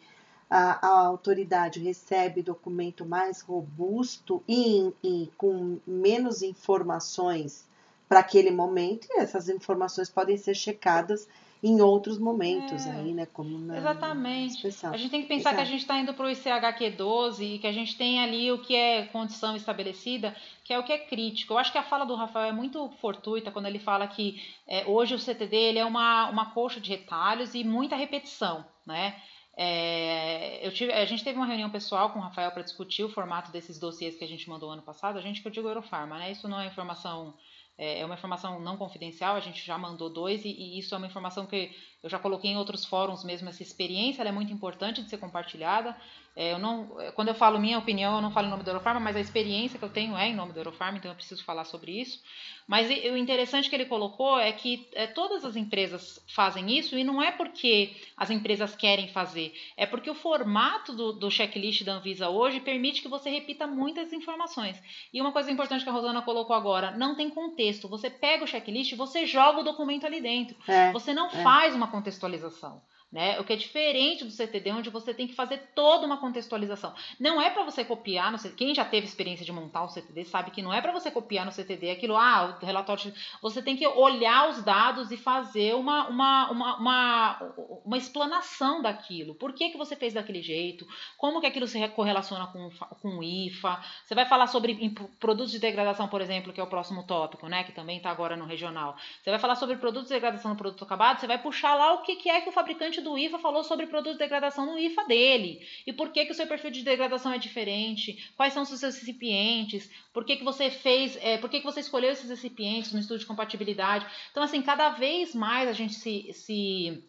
[0.50, 7.66] a, a, autoridade recebe documento mais robusto e, e com menos informações
[8.08, 11.28] para aquele momento, e essas informações podem ser checadas
[11.64, 13.26] em outros momentos é, aí, né?
[13.26, 14.68] Como na, Exatamente.
[14.84, 15.56] A gente tem que pensar Exato.
[15.56, 18.58] que a gente está indo para o ICHQ12 e que a gente tem ali o
[18.58, 21.54] que é condição estabelecida, que é o que é crítico.
[21.54, 24.86] Eu acho que a fala do Rafael é muito fortuita quando ele fala que é,
[24.86, 29.16] hoje o CTD ele é uma, uma coxa de retalhos e muita repetição, né?
[29.56, 33.10] É, eu tive, a gente teve uma reunião pessoal com o Rafael para discutir o
[33.10, 35.18] formato desses dossiês que a gente mandou ano passado.
[35.18, 36.32] A gente que eu digo Eurofarma, né?
[36.32, 37.34] Isso não é informação
[37.78, 40.98] é, é uma informação não confidencial, a gente já mandou dois, e, e, isso é
[40.98, 41.72] uma informação que
[42.04, 43.50] eu já coloquei em outros fóruns mesmo.
[43.50, 45.96] Essa experiência é muito importante de ser compartilhada.
[46.36, 48.70] É, eu não, é, quando eu falo minha opinião, eu não falo em nome do
[48.70, 51.44] Eurofarma, mas a experiência que eu tenho é em nome do Eurofarma, então eu preciso
[51.44, 52.22] falar sobre isso.
[52.68, 57.04] Mas o interessante que ele colocou é que é, todas as empresas fazem isso e
[57.04, 61.94] não é porque as empresas querem fazer, é porque o formato do, do checklist da
[61.94, 64.82] Anvisa hoje permite que você repita muitas informações.
[65.14, 67.88] E uma coisa importante que a Rosana colocou agora, não tem contexto.
[67.88, 70.56] Você pega o checklist e você joga o documento ali dentro.
[70.68, 71.44] É, você não é.
[71.44, 72.82] faz uma contextualização.
[73.14, 73.40] Né?
[73.40, 76.96] O que é diferente do CTD, onde você tem que fazer toda uma contextualização.
[77.20, 78.56] Não é para você copiar no CTD.
[78.58, 81.46] Quem já teve experiência de montar o CTD sabe que não é para você copiar
[81.46, 83.14] no CTD aquilo, ah, o relatório.
[83.40, 87.54] Você tem que olhar os dados e fazer uma, uma, uma, uma,
[87.86, 89.36] uma explanação daquilo.
[89.36, 90.88] Por que, que você fez daquele jeito?
[91.16, 93.80] Como que aquilo se correlaciona com, com o IFA?
[94.04, 94.74] Você vai falar sobre
[95.20, 97.64] produtos de degradação, por exemplo, que é o próximo tópico, né?
[97.64, 98.96] Que também está agora no regional.
[99.22, 102.02] Você vai falar sobre produtos de degradação no produto acabado, você vai puxar lá o
[102.02, 105.04] que, que é que o fabricante do IFA falou sobre produto de degradação no IFA
[105.06, 105.68] dele.
[105.86, 108.32] E por que, que o seu perfil de degradação é diferente?
[108.36, 109.90] Quais são os seus recipientes?
[110.14, 113.20] Por que, que você fez, é, por que, que você escolheu esses recipientes no estudo
[113.20, 114.08] de compatibilidade?
[114.32, 117.04] Então, assim, cada vez mais a gente se, se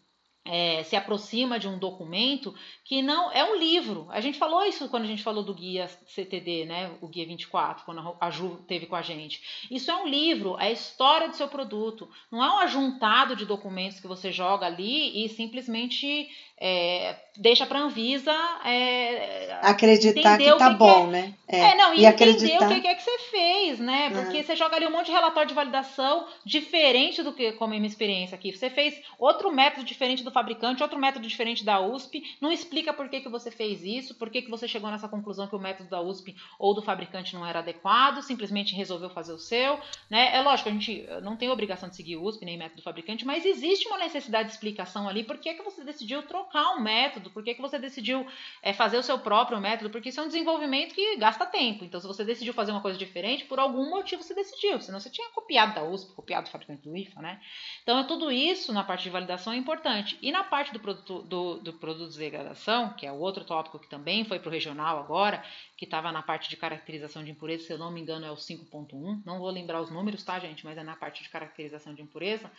[0.45, 2.55] é, se aproxima de um documento
[2.85, 4.07] que não é um livro.
[4.11, 6.91] A gente falou isso quando a gente falou do guia CTD, né?
[7.01, 9.43] O guia 24, quando a Ju teve com a gente.
[9.71, 12.09] Isso é um livro, é a história do seu produto.
[12.31, 16.29] Não é um ajuntado de documentos que você joga ali e simplesmente
[16.61, 18.33] é, deixa para a Anvisa
[18.65, 21.11] é, acreditar que tá que bom, é.
[21.11, 21.35] né?
[21.49, 22.55] É, é não, e, e acreditar...
[22.55, 24.11] entender o que é que você fez, né?
[24.11, 27.79] Porque você joga ali um monte de relatório de validação diferente do que, como é
[27.79, 28.53] minha experiência aqui.
[28.53, 33.09] Você fez outro método diferente do fabricante, outro método diferente da USP, não explica por
[33.09, 35.89] que, que você fez isso, por que, que você chegou nessa conclusão que o método
[35.89, 40.35] da USP ou do fabricante não era adequado, simplesmente resolveu fazer o seu, né?
[40.37, 43.47] É lógico, a gente não tem obrigação de seguir USP nem método do fabricante, mas
[43.47, 47.31] existe uma necessidade de explicação ali, por que, que você decidiu trocar um método?
[47.31, 48.27] Por que, que você decidiu
[48.63, 49.91] é, fazer o seu próprio método?
[49.91, 51.85] Porque isso é um desenvolvimento que gasta tempo.
[51.85, 54.81] Então, se você decidiu fazer uma coisa diferente, por algum motivo você decidiu.
[54.81, 57.41] Senão você tinha copiado da USP, copiado do fabricante do IFA, né?
[57.83, 60.19] Então, tudo isso na parte de validação é importante.
[60.25, 63.79] E na parte do produto, do, do produto de degradação, que é o outro tópico
[63.79, 65.45] que também foi para o regional agora,
[65.77, 68.35] que estava na parte de caracterização de impureza, se eu não me engano é o
[68.35, 69.21] 5.1.
[69.23, 70.65] Não vou lembrar os números, tá, gente?
[70.65, 72.51] Mas é na parte de caracterização de impureza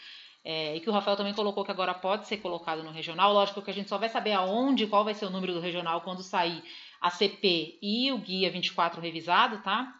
[0.43, 3.34] é, e que o Rafael também colocou que agora pode ser colocado no regional.
[3.34, 6.01] Lógico que a gente só vai saber aonde, qual vai ser o número do regional
[6.01, 6.63] quando sair
[7.01, 9.91] a CP e o guia 24 revisado, tá?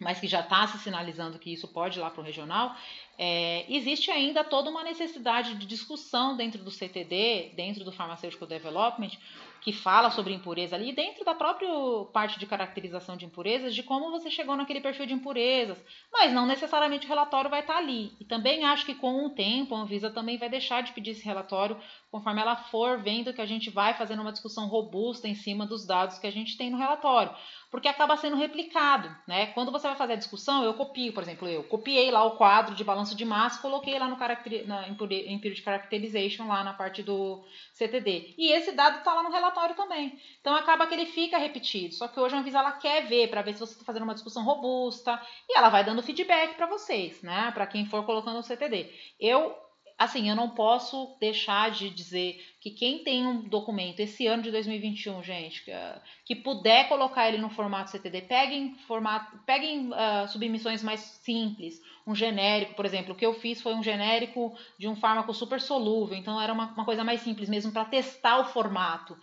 [0.00, 2.74] Mas que já está se sinalizando que isso pode ir lá para o regional.
[3.24, 9.12] É, existe ainda toda uma necessidade de discussão dentro do CTD, dentro do Pharmaceutical Development,
[9.60, 11.68] que fala sobre impureza ali, dentro da própria
[12.12, 15.78] parte de caracterização de impurezas, de como você chegou naquele perfil de impurezas,
[16.12, 18.12] mas não necessariamente o relatório vai estar ali.
[18.18, 21.24] E também acho que com o tempo a Anvisa também vai deixar de pedir esse
[21.24, 21.76] relatório
[22.12, 25.86] conforme ela for vendo que a gente vai fazendo uma discussão robusta em cima dos
[25.86, 27.34] dados que a gente tem no relatório,
[27.70, 29.46] porque acaba sendo replicado, né?
[29.46, 32.74] Quando você vai fazer a discussão, eu copio, por exemplo, eu copiei lá o quadro
[32.74, 37.42] de balanço de massa, coloquei lá no Period Characterization, lá na parte do
[37.72, 38.34] CTD.
[38.36, 40.20] E esse dado está lá no relatório também.
[40.38, 41.94] Então acaba que ele fica repetido.
[41.94, 44.12] Só que hoje a Anvisa ela quer ver para ver se você está fazendo uma
[44.12, 47.50] discussão robusta e ela vai dando feedback para vocês, né?
[47.52, 48.92] Para quem for colocando o CTD.
[49.18, 49.56] Eu
[50.02, 54.50] assim, eu não posso deixar de dizer que quem tem um documento esse ano de
[54.50, 55.72] 2021, gente, que,
[56.24, 62.14] que puder colocar ele no formato CTD, peguem, formato, peguem uh, submissões mais simples, um
[62.14, 66.16] genérico, por exemplo, o que eu fiz foi um genérico de um fármaco super solúvel,
[66.16, 69.16] então era uma, uma coisa mais simples mesmo para testar o formato.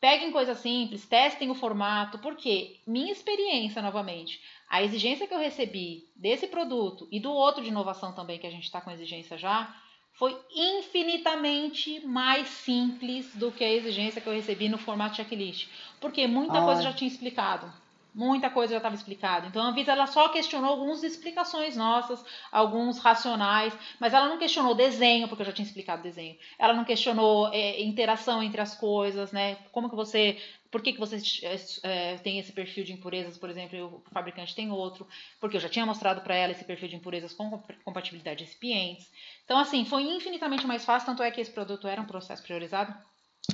[0.00, 6.08] Peguem coisa simples, testem o formato, porque minha experiência, novamente, a exigência que eu recebi
[6.14, 9.74] desse produto e do outro de inovação também, que a gente está com exigência já,
[10.14, 15.68] foi infinitamente mais simples do que a exigência que eu recebi no formato checklist.
[16.00, 17.70] Porque muita coisa já tinha explicado.
[18.14, 19.48] Muita coisa já estava explicada.
[19.48, 24.72] Então a Anvisa ela só questionou algumas explicações nossas, alguns racionais, mas ela não questionou
[24.72, 26.36] desenho, porque eu já tinha explicado desenho.
[26.56, 29.56] Ela não questionou é, interação entre as coisas, né?
[29.72, 30.40] Como que você
[30.74, 31.22] por que, que você
[31.84, 35.06] é, tem esse perfil de impurezas, por exemplo, o fabricante tem outro?
[35.38, 39.08] Porque eu já tinha mostrado para ela esse perfil de impurezas com compatibilidade de recipientes.
[39.44, 42.92] Então, assim, foi infinitamente mais fácil, tanto é que esse produto era um processo priorizado.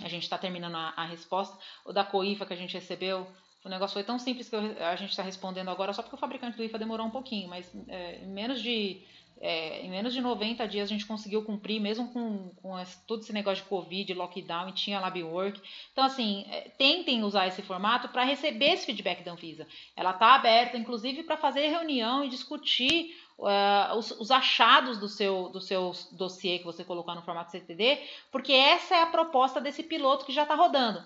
[0.03, 1.59] A gente está terminando a, a, resposta.
[1.85, 3.31] O da COIFA que a gente recebeu,
[3.63, 6.19] o negócio foi tão simples que eu, a gente está respondendo agora só porque o
[6.19, 9.05] fabricante do IFA demorou um pouquinho, mas é, menos de
[9.41, 13.23] é, em menos de 90 dias a gente conseguiu cumprir, mesmo com, com esse, todo
[13.23, 15.61] esse negócio de Covid, lockdown e tinha lab work.
[15.93, 19.67] Então, assim, é, tentem usar esse formato para receber esse feedback da Anvisa.
[19.97, 25.49] Ela está aberta, inclusive, para fazer reunião e discutir uh, os, os, achados do seu,
[25.49, 27.99] do seu dossiê que você colocar no formato CTD,
[28.31, 31.03] porque essa é a proposta desse piloto que já está rodando.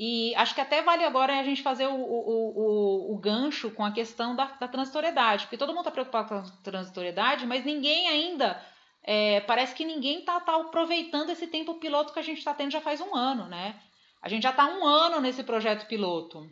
[0.00, 3.84] E acho que até vale agora a gente fazer o, o, o, o gancho com
[3.84, 8.08] a questão da, da transitoriedade, porque todo mundo está preocupado com a transitoriedade, mas ninguém
[8.08, 8.62] ainda,
[9.02, 12.70] é, parece que ninguém está tá aproveitando esse tempo piloto que a gente está tendo
[12.70, 13.74] já faz um ano, né?
[14.22, 16.48] A gente já está um ano nesse projeto piloto.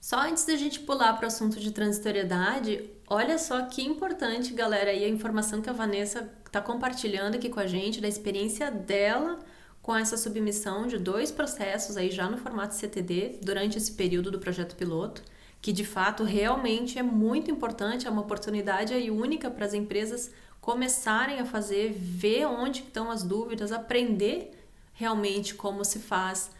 [0.00, 4.90] Só antes da gente pular para o assunto de transitoriedade, olha só que importante, galera,
[4.90, 9.38] aí a informação que a Vanessa está compartilhando aqui com a gente, da experiência dela
[9.86, 14.38] com essa submissão de dois processos aí já no formato CTD durante esse período do
[14.40, 15.22] projeto piloto,
[15.62, 20.32] que de fato realmente é muito importante, é uma oportunidade aí única para as empresas
[20.60, 24.58] começarem a fazer, ver onde estão as dúvidas, aprender
[24.92, 26.50] realmente como se faz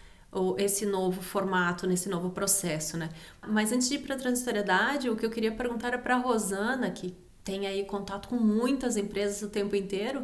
[0.56, 3.08] esse novo formato, nesse novo processo, né?
[3.44, 6.18] Mas antes de ir para a transitoriedade, o que eu queria perguntar é para a
[6.18, 7.12] Rosana, que
[7.42, 10.22] tem aí contato com muitas empresas o tempo inteiro,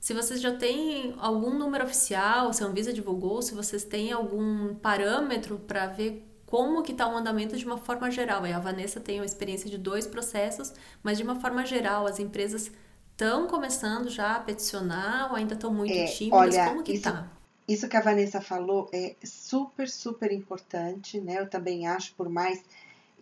[0.00, 4.74] se vocês já têm algum número oficial, se a Anvisa divulgou, se vocês têm algum
[4.76, 8.42] parâmetro para ver como que está o andamento de uma forma geral.
[8.44, 10.72] a Vanessa tem uma experiência de dois processos,
[11.02, 12.70] mas de uma forma geral, as empresas
[13.10, 16.38] estão começando já a peticionar ou ainda estão muito é, tímidas?
[16.38, 17.28] Olha, como que está?
[17.66, 21.40] Isso que a Vanessa falou é super, super importante, né?
[21.40, 22.62] Eu também acho, por mais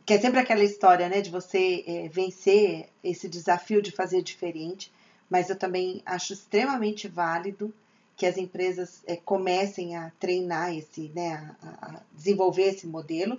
[0.05, 4.93] que é sempre aquela história, né, de você é, vencer esse desafio de fazer diferente
[5.29, 7.73] mas eu também acho extremamente válido
[8.17, 13.39] que as empresas é, comecem a treinar esse, né, a, a desenvolver esse modelo.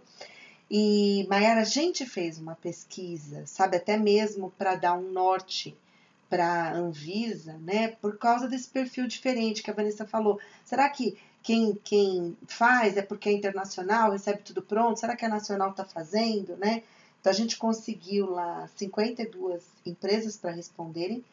[0.70, 5.76] E, Mayara, a gente fez uma pesquisa, sabe, até mesmo para dar um norte
[6.30, 10.40] para a Anvisa, né, por causa desse perfil diferente que a Vanessa falou.
[10.66, 15.00] Será que quem, quem faz é porque é internacional, recebe tudo pronto?
[15.00, 16.84] Será que a nacional está fazendo, né?
[17.22, 21.24] Então, a gente conseguiu lá 52 empresas para responderem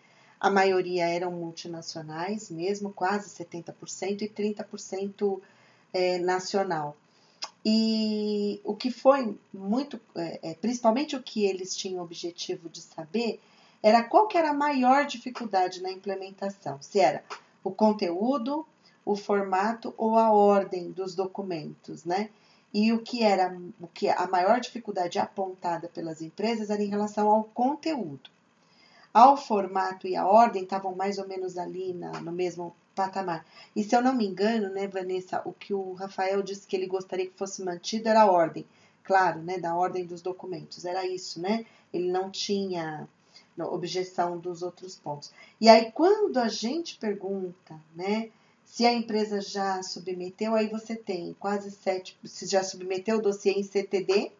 [0.40, 5.40] a maioria eram multinacionais mesmo, quase 70%, e 30%
[5.92, 6.96] é, nacional.
[7.64, 13.40] E o que foi muito, é, é, principalmente o que eles tinham objetivo de saber,
[13.82, 17.24] era qual que era a maior dificuldade na implementação, se era
[17.62, 18.66] o conteúdo,
[19.04, 22.30] o formato ou a ordem dos documentos, né?
[22.72, 27.28] E o que era o que a maior dificuldade apontada pelas empresas era em relação
[27.28, 28.33] ao conteúdo
[29.14, 33.46] ao formato e a ordem estavam mais ou menos ali na, no mesmo patamar.
[33.74, 36.88] E se eu não me engano, né, Vanessa, o que o Rafael disse que ele
[36.88, 38.66] gostaria que fosse mantido era a ordem,
[39.04, 41.64] claro, né, da ordem dos documentos, era isso, né?
[41.92, 43.08] Ele não tinha
[43.56, 45.30] objeção dos outros pontos.
[45.60, 48.30] E aí, quando a gente pergunta, né,
[48.64, 53.52] se a empresa já submeteu, aí você tem quase 7, se já submeteu o dossiê
[53.52, 54.32] em CTD,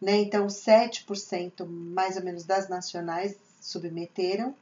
[0.00, 4.54] né, então 7% mais ou menos das nacionais submeteram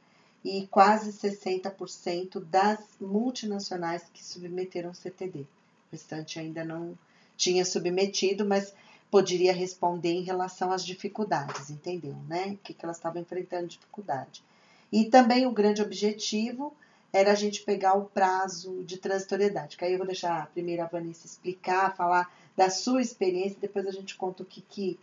[0.43, 5.41] e quase 60% das multinacionais que submeteram CTD.
[5.41, 5.45] O
[5.91, 6.97] restante ainda não
[7.35, 8.73] tinha submetido, mas
[9.11, 12.15] poderia responder em relação às dificuldades, entendeu?
[12.27, 12.53] Né?
[12.53, 14.43] O que, que elas estavam enfrentando dificuldade.
[14.91, 16.73] E também o grande objetivo
[17.11, 20.87] era a gente pegar o prazo de transitoriedade, que aí eu vou deixar primeiro a
[20.87, 24.99] Vanessa explicar, falar da sua experiência, depois a gente conta o que, que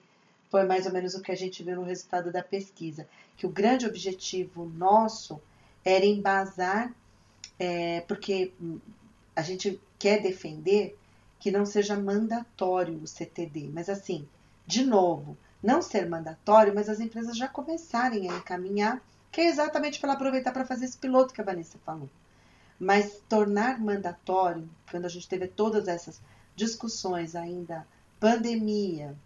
[0.50, 3.50] foi mais ou menos o que a gente viu no resultado da pesquisa, que o
[3.50, 5.40] grande objetivo nosso
[5.84, 6.92] era embasar,
[7.58, 8.52] é, porque
[9.34, 10.98] a gente quer defender
[11.38, 14.28] que não seja mandatório o CTD, mas assim,
[14.66, 20.00] de novo, não ser mandatório, mas as empresas já começarem a encaminhar que é exatamente
[20.00, 22.10] para aproveitar para fazer esse piloto que a Vanessa falou.
[22.78, 26.20] Mas tornar mandatório, quando a gente teve todas essas
[26.56, 27.86] discussões ainda,
[28.18, 29.16] pandemia,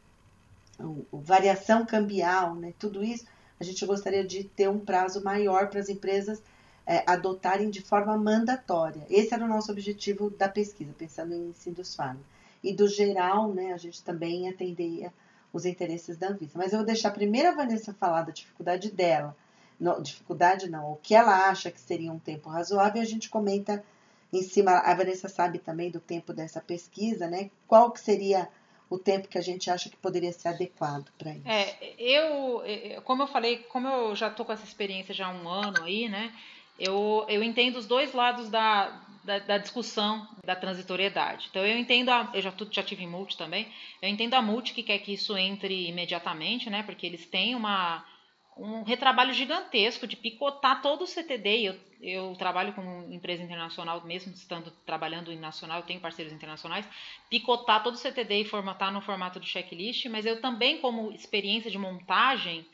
[1.13, 3.25] variação cambial, né, tudo isso,
[3.59, 6.43] a gente gostaria de ter um prazo maior para as empresas
[6.87, 9.07] é, adotarem de forma mandatória.
[9.09, 12.21] Esse era o nosso objetivo da pesquisa, pensando em Sindus Pharma.
[12.63, 15.13] E do geral, né, a gente também atenderia
[15.53, 16.53] os interesses da Anvisa.
[16.57, 19.37] Mas eu vou deixar primeiro a Vanessa falar da dificuldade dela,
[20.03, 23.85] dificuldade não, o que ela acha que seria um tempo razoável, a gente comenta
[24.33, 27.51] em cima, a Vanessa sabe também do tempo dessa pesquisa, né?
[27.69, 28.49] Qual que seria
[28.89, 31.49] o tempo que a gente acha que poderia ser adequado para isso?
[31.49, 32.63] É, eu,
[33.03, 36.09] como eu falei, como eu já estou com essa experiência já há um ano aí,
[36.09, 36.33] né?
[36.79, 41.47] Eu, eu entendo os dois lados da, da, da, discussão da transitoriedade.
[41.51, 43.69] Então eu entendo, a, eu já, já tive multi também,
[44.03, 46.83] eu entendo a multi que quer que isso entre imediatamente, né?
[46.83, 48.05] Porque eles têm uma
[48.57, 51.69] um retrabalho gigantesco de picotar todo o CTD.
[51.69, 56.89] Eu, eu trabalho com empresa internacional, mesmo estando trabalhando em nacional, eu tenho parceiros internacionais,
[57.29, 61.71] picotar todo o CTD e formatar no formato de checklist, mas eu também, como experiência
[61.71, 62.67] de montagem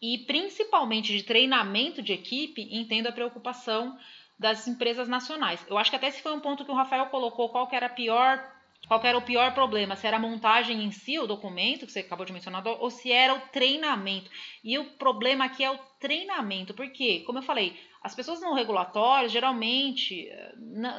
[0.00, 3.98] e principalmente de treinamento de equipe, entendo a preocupação
[4.38, 5.64] das empresas nacionais.
[5.68, 7.86] Eu acho que até esse foi um ponto que o Rafael colocou, qual que era
[7.86, 8.55] a pior
[8.86, 9.96] qual era o pior problema?
[9.96, 13.10] Se era a montagem em si, o documento que você acabou de mencionar, ou se
[13.10, 14.30] era o treinamento.
[14.62, 19.28] E o problema aqui é o treinamento, porque, como eu falei, as pessoas no regulatório,
[19.28, 20.28] geralmente,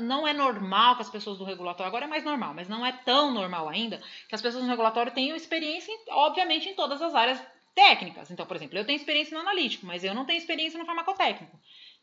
[0.02, 2.92] não é normal que as pessoas do regulatório, agora é mais normal, mas não é
[2.92, 7.42] tão normal ainda, que as pessoas no regulatório tenham experiência, obviamente, em todas as áreas
[7.74, 8.30] técnicas.
[8.32, 11.58] Então, por exemplo, eu tenho experiência no analítico, mas eu não tenho experiência no farmacotécnico.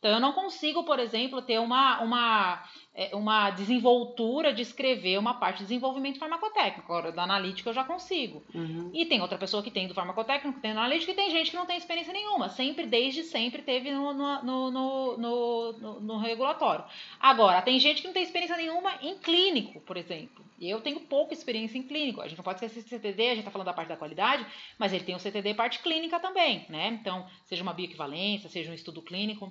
[0.04, 2.62] Então, eu não consigo, por exemplo, ter uma, uma,
[2.94, 6.92] é, uma desenvoltura de escrever uma parte de desenvolvimento farmacotécnico.
[6.92, 8.42] Agora, da analítica eu já consigo.
[8.54, 8.90] Uhum.
[8.92, 11.56] E tem outra pessoa que tem do farmacotécnico, tem do analítico, e tem gente que
[11.56, 12.50] não tem experiência nenhuma.
[12.50, 16.84] Sempre, desde sempre, teve no, no, no, no, no, regulatório.
[17.18, 20.44] Agora, tem gente que não tem experiência nenhuma em clínico, por exemplo.
[20.60, 22.20] E eu tenho pouca experiência em clínico.
[22.20, 24.44] A gente não pode esquecer esse CTD, a gente está falando da parte da qualidade,
[24.78, 26.88] mas ele tem o CTD parte clínica também, né?
[26.88, 29.50] Então, seja uma bioequivalência, seja um estudo clínico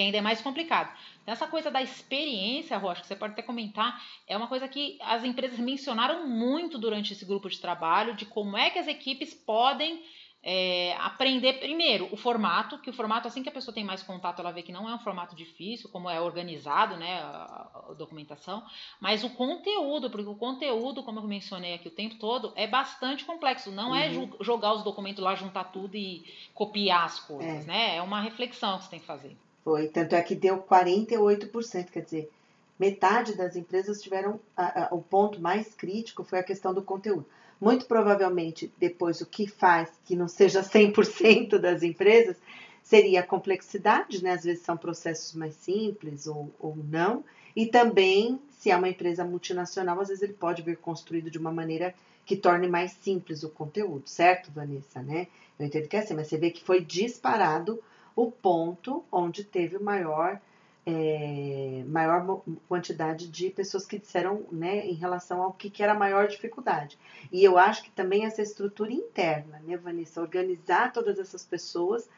[0.00, 0.90] que ainda é mais complicado.
[1.22, 4.98] Então, essa coisa da experiência, Rocha, que você pode até comentar, é uma coisa que
[5.02, 9.34] as empresas mencionaram muito durante esse grupo de trabalho, de como é que as equipes
[9.34, 10.02] podem
[10.42, 14.40] é, aprender primeiro o formato, que o formato, assim que a pessoa tem mais contato,
[14.40, 18.64] ela vê que não é um formato difícil, como é organizado, né, a, a documentação,
[18.98, 23.26] mas o conteúdo, porque o conteúdo, como eu mencionei aqui o tempo todo, é bastante
[23.26, 23.70] complexo.
[23.70, 24.30] Não é uhum.
[24.40, 26.24] é jogar os documentos lá, juntar tudo e
[26.54, 27.68] copiar as coisas, é.
[27.68, 27.96] né?
[27.96, 29.36] É uma reflexão que você tem que fazer.
[29.64, 32.30] Foi, tanto é que deu 48%, quer dizer,
[32.78, 37.26] metade das empresas tiveram a, a, o ponto mais crítico foi a questão do conteúdo.
[37.60, 42.36] Muito provavelmente, depois, o que faz que não seja 100% das empresas
[42.82, 44.32] seria a complexidade, né?
[44.32, 47.22] Às vezes são processos mais simples ou, ou não.
[47.54, 51.52] E também, se é uma empresa multinacional, às vezes ele pode vir construído de uma
[51.52, 51.94] maneira
[52.24, 55.26] que torne mais simples o conteúdo, certo, Vanessa, né?
[55.58, 57.82] Eu entendo que é assim, mas você vê que foi disparado
[58.14, 60.40] o ponto onde teve maior,
[60.86, 65.98] é, maior quantidade de pessoas que disseram né, em relação ao que, que era a
[65.98, 66.98] maior dificuldade.
[67.32, 72.08] E eu acho que também essa estrutura interna, né, Vanessa, organizar todas essas pessoas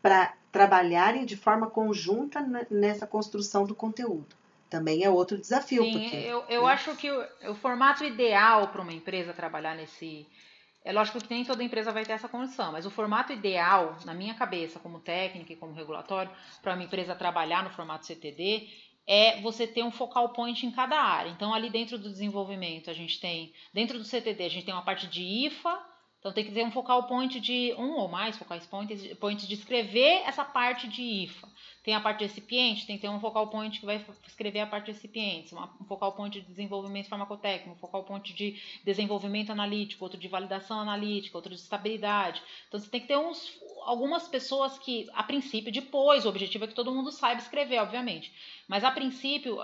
[0.00, 4.36] para trabalharem de forma conjunta nessa construção do conteúdo.
[4.68, 5.84] Também é outro desafio.
[5.84, 6.72] Sim, porque, eu, eu né?
[6.72, 10.26] acho que o, o formato ideal para uma empresa trabalhar nesse,
[10.84, 14.12] é lógico que nem toda empresa vai ter essa condição, mas o formato ideal, na
[14.12, 16.30] minha cabeça, como técnica e como regulatório,
[16.60, 18.68] para uma empresa trabalhar no formato CTD,
[19.06, 21.30] é você ter um focal point em cada área.
[21.30, 24.84] Então, ali dentro do desenvolvimento, a gente tem, dentro do CTD, a gente tem uma
[24.84, 28.64] parte de IFA, então tem que ter um focal point de um ou mais focais
[28.64, 31.48] points, points de escrever essa parte de IFA.
[31.82, 34.66] Tem a parte de recipiente, tem que ter um focal point que vai escrever a
[34.66, 40.04] parte de recipientes, um focal point de desenvolvimento farmacotécnico, um focal point de desenvolvimento analítico,
[40.04, 42.40] outro de validação analítica, outro de estabilidade.
[42.68, 46.68] Então você tem que ter uns, algumas pessoas que, a princípio, depois, o objetivo é
[46.68, 48.32] que todo mundo saiba escrever, obviamente.
[48.68, 49.58] Mas a princípio,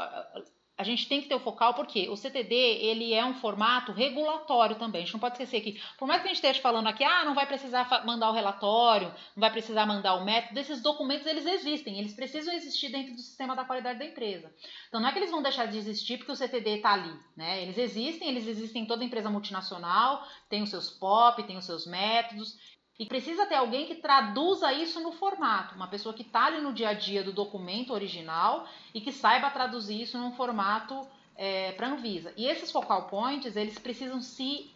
[0.78, 4.76] a gente tem que ter o focal porque o CTD ele é um formato regulatório
[4.76, 5.02] também.
[5.02, 7.24] A gente não pode esquecer que, por mais que a gente esteja falando aqui, ah,
[7.24, 11.44] não vai precisar mandar o relatório, não vai precisar mandar o método, esses documentos eles
[11.44, 14.54] existem, eles precisam existir dentro do sistema da qualidade da empresa.
[14.88, 17.60] Então não é que eles vão deixar de existir porque o CTD está ali, né?
[17.60, 21.88] Eles existem, eles existem em toda empresa multinacional, tem os seus POP, tem os seus
[21.88, 22.56] métodos.
[22.98, 26.72] E precisa ter alguém que traduza isso no formato, uma pessoa que está ali no
[26.72, 31.86] dia a dia do documento original e que saiba traduzir isso num formato é, para
[31.86, 32.32] Anvisa.
[32.36, 34.68] E esses focal points, eles precisam se,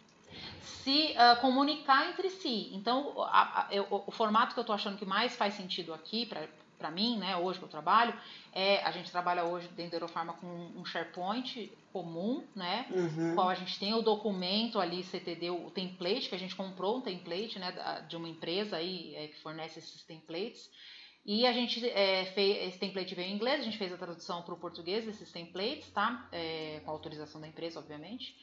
[0.61, 2.69] se uh, comunicar entre si.
[2.73, 6.25] Então, a, a, eu, o, formato que eu estou achando que mais faz sentido aqui,
[6.83, 8.13] para mim, né, hoje que eu trabalho,
[8.51, 12.87] é a gente trabalha hoje dentro da Eurofarma com um SharePoint comum, né?
[12.91, 13.35] Uhum.
[13.35, 17.01] Qual a gente tem o documento ali, CTD, o template, que a gente comprou um
[17.01, 17.71] template, né,
[18.09, 20.69] de uma empresa aí é, que fornece esses templates.
[21.25, 24.41] E a gente é, fez, esse template veio em inglês, a gente fez a tradução
[24.41, 26.27] para o português desses templates, tá?
[26.33, 28.35] É, com autorização da empresa, obviamente.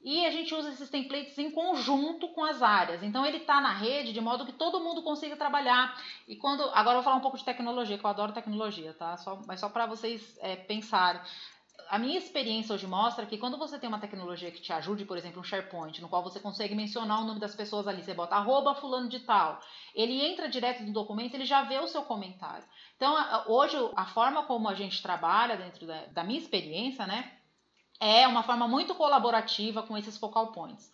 [0.00, 3.02] E a gente usa esses templates em conjunto com as áreas.
[3.02, 6.00] Então ele está na rede de modo que todo mundo consiga trabalhar.
[6.26, 6.62] E quando.
[6.70, 9.16] Agora eu vou falar um pouco de tecnologia, que eu adoro tecnologia, tá?
[9.16, 11.20] Só, mas só para vocês é, pensarem.
[11.90, 15.16] A minha experiência hoje mostra que quando você tem uma tecnologia que te ajude, por
[15.16, 18.36] exemplo, um SharePoint, no qual você consegue mencionar o nome das pessoas ali, você bota
[18.36, 19.58] arroba fulano de tal,
[19.94, 22.64] ele entra direto no documento, ele já vê o seu comentário.
[22.96, 27.37] Então, hoje, a forma como a gente trabalha dentro da, da minha experiência, né?
[28.00, 30.90] É uma forma muito colaborativa com esses focal points.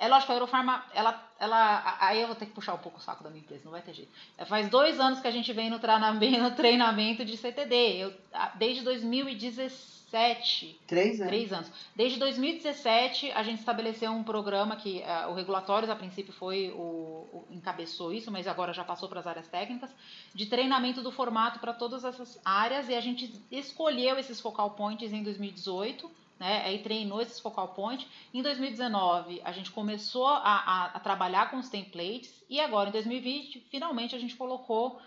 [0.00, 3.00] É lógico, a Eurofarma, ela, ela, aí eu vou ter que puxar um pouco o
[3.00, 4.12] saco da minha empresa, não vai ter jeito.
[4.46, 8.14] Faz dois anos que a gente vem no treinamento, no treinamento de CTD, eu,
[8.54, 10.80] desde 2017.
[10.86, 11.26] Três anos.
[11.26, 11.72] Três anos.
[11.96, 16.78] Desde 2017, a gente estabeleceu um programa que uh, o Regulatórios, a princípio, foi o,
[16.78, 19.90] o, encabeçou isso, mas agora já passou para as áreas técnicas,
[20.32, 25.12] de treinamento do formato para todas essas áreas, e a gente escolheu esses focal points
[25.12, 26.62] em 2018, né?
[26.64, 28.06] Aí treinou esses focal point.
[28.32, 32.92] Em 2019, a gente começou a, a, a, trabalhar com os templates e agora, em
[32.92, 35.00] 2020, finalmente a gente colocou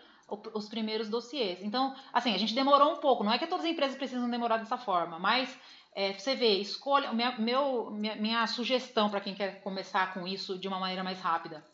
[0.53, 1.61] os primeiros dossiês.
[1.61, 3.23] Então, assim, a gente demorou um pouco.
[3.23, 5.57] Não é que todas as empresas precisam demorar dessa forma, mas
[5.93, 7.11] é, você vê, escolha.
[7.11, 11.19] Minha, meu, minha, minha sugestão para quem quer começar com isso de uma maneira mais
[11.19, 11.65] rápida.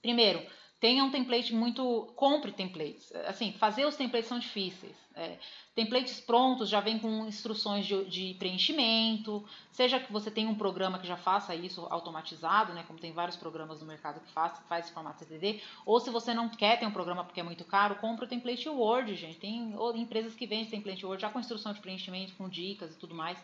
[0.00, 0.44] Primeiro,
[0.82, 2.12] tenha um template muito.
[2.16, 3.14] Compre templates.
[3.28, 4.96] Assim, fazer os templates são difíceis.
[5.14, 5.38] É,
[5.76, 10.98] templates prontos já vem com instruções de, de, preenchimento, seja que você tenha um programa
[10.98, 14.86] que já faça isso automatizado, né, como tem vários programas no mercado que faz, faz
[14.86, 17.96] esse formato CTD, ou se você não quer ter um programa porque é muito caro,
[17.96, 19.38] compre o template Word, gente.
[19.38, 23.14] Tem empresas que vendem template Word já com instrução de preenchimento, com dicas e tudo
[23.14, 23.38] mais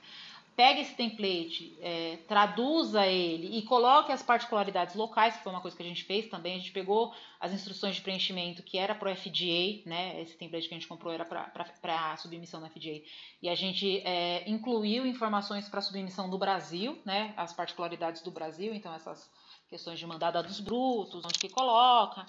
[0.58, 5.76] pegue esse template, é, traduza ele e coloque as particularidades locais, que foi uma coisa
[5.76, 6.56] que a gente fez também.
[6.56, 10.20] A gente pegou as instruções de preenchimento que era para o FDA, né?
[10.20, 13.02] Esse template que a gente comprou era para submissão no FDA.
[13.40, 17.32] E a gente é, incluiu informações para submissão do Brasil, né?
[17.36, 19.30] As particularidades do Brasil, então essas
[19.68, 22.26] questões de mandar dados brutos, onde que coloca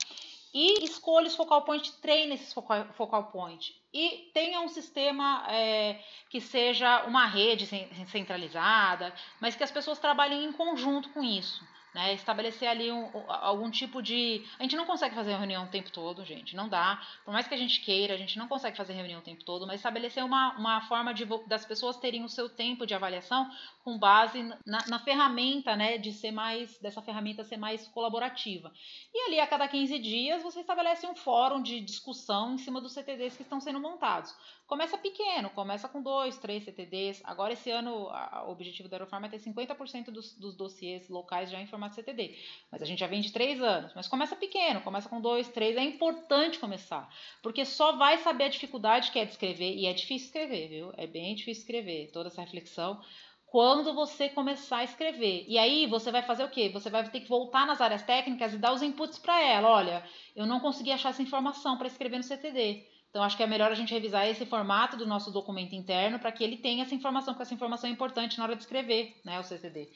[0.54, 6.00] e escolha os focal point, treine esses focal, focal point e tenha um sistema é,
[6.30, 7.66] que seja uma rede
[8.08, 11.64] centralizada, mas que as pessoas trabalhem em conjunto com isso.
[11.94, 14.46] Né, estabelecer ali um, algum tipo de.
[14.60, 16.56] A gente não consegue fazer reunião o tempo todo, gente.
[16.56, 17.02] Não dá.
[17.26, 19.66] Por mais que a gente queira, a gente não consegue fazer reunião o tempo todo,
[19.66, 23.50] mas estabelecer uma, uma forma de, das pessoas terem o seu tempo de avaliação
[23.84, 25.98] com base na, na ferramenta, né?
[25.98, 26.78] De ser mais.
[26.78, 28.72] dessa ferramenta ser mais colaborativa.
[29.12, 32.94] E ali, a cada 15 dias, você estabelece um fórum de discussão em cima dos
[32.94, 34.32] CTDs que estão sendo montados.
[34.70, 37.24] Começa pequeno, começa com dois, três CTDs.
[37.24, 41.50] Agora, esse ano, a, o objetivo da Aerofarma é ter 50% dos, dos dossiês locais
[41.50, 42.38] já em formato CTD.
[42.72, 43.92] Mas a gente já vem de três anos.
[43.96, 45.76] Mas começa pequeno, começa com dois, três.
[45.76, 47.12] É importante começar,
[47.42, 49.74] porque só vai saber a dificuldade que é de escrever.
[49.76, 50.94] E é difícil escrever, viu?
[50.98, 53.02] É bem difícil escrever toda essa reflexão
[53.48, 55.46] quando você começar a escrever.
[55.48, 56.70] E aí você vai fazer o quê?
[56.70, 59.68] Você vai ter que voltar nas áreas técnicas e dar os inputs para ela.
[59.68, 60.04] Olha,
[60.36, 62.86] eu não consegui achar essa informação para escrever no CTD.
[63.10, 66.32] Então, acho que é melhor a gente revisar esse formato do nosso documento interno para
[66.32, 69.40] que ele tenha essa informação, porque essa informação é importante na hora de escrever né,
[69.40, 69.90] o CCD.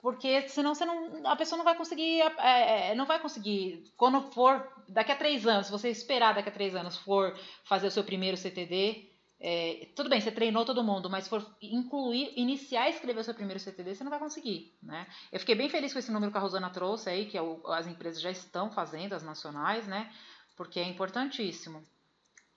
[0.00, 4.20] Porque senão você não, a pessoa não vai conseguir, é, é, não vai conseguir, quando
[4.32, 7.90] for, daqui a três anos, se você esperar daqui a três anos for fazer o
[7.90, 12.88] seu primeiro CTD, é, tudo bem, você treinou todo mundo, mas for incluir, iniciar a
[12.88, 15.06] escrever o seu primeiro CTD, você não vai conseguir, né?
[15.30, 17.86] Eu fiquei bem feliz com esse número que a Rosana trouxe aí, que é as
[17.86, 20.10] empresas já estão fazendo, as nacionais, né?
[20.56, 21.82] Porque é importantíssimo.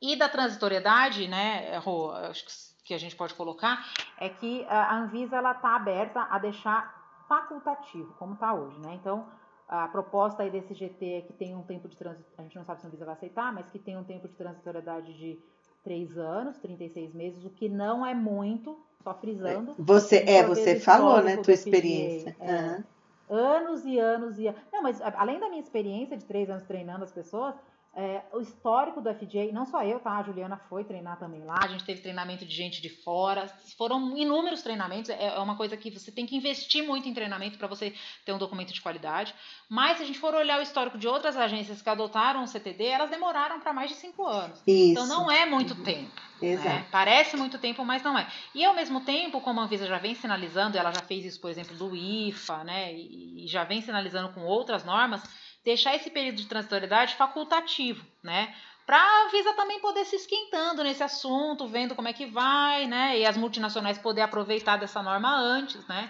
[0.01, 2.45] E da transitoriedade, né, Rô, acho
[2.85, 3.85] que a gente pode colocar,
[4.17, 8.95] é que a Anvisa ela está aberta a deixar facultativo, como está hoje, né?
[8.95, 9.27] Então,
[9.67, 12.65] a proposta aí desse GT é que tem um tempo de transitoriedade, a gente não
[12.65, 15.39] sabe se a Anvisa vai aceitar, mas que tem um tempo de transitoriedade de
[15.83, 19.75] três anos, 36 meses, o que não é muito, só frisando.
[19.77, 22.35] Você, é, você falou, né, tua experiência.
[22.39, 22.83] É, uhum.
[23.29, 24.59] Anos e anos e anos.
[24.73, 27.53] Não, mas além da minha experiência de três anos treinando as pessoas,
[27.95, 30.11] é, o histórico do FJ, não só eu, tá?
[30.11, 31.59] A Juliana foi treinar também lá.
[31.61, 33.47] A gente teve treinamento de gente de fora.
[33.77, 35.09] Foram inúmeros treinamentos.
[35.09, 37.93] É, é uma coisa que você tem que investir muito em treinamento para você
[38.25, 39.33] ter um documento de qualidade.
[39.67, 42.85] Mas se a gente for olhar o histórico de outras agências que adotaram o CTD,
[42.85, 44.61] elas demoraram para mais de cinco anos.
[44.65, 44.91] Isso.
[44.91, 45.83] Então não é muito uhum.
[45.83, 46.21] tempo.
[46.41, 46.49] Né?
[46.49, 46.69] Exato.
[46.69, 46.85] Né?
[46.91, 48.27] Parece muito tempo, mas não é.
[48.53, 51.49] E ao mesmo tempo, como a Anvisa já vem sinalizando, ela já fez isso, por
[51.49, 52.93] exemplo, do IFA, né?
[52.93, 58.53] E, e já vem sinalizando com outras normas deixar esse período de transitoriedade facultativo, né?
[58.85, 63.19] Para a Visa também poder se esquentando nesse assunto, vendo como é que vai, né?
[63.19, 66.09] E as multinacionais poder aproveitar dessa norma antes, né?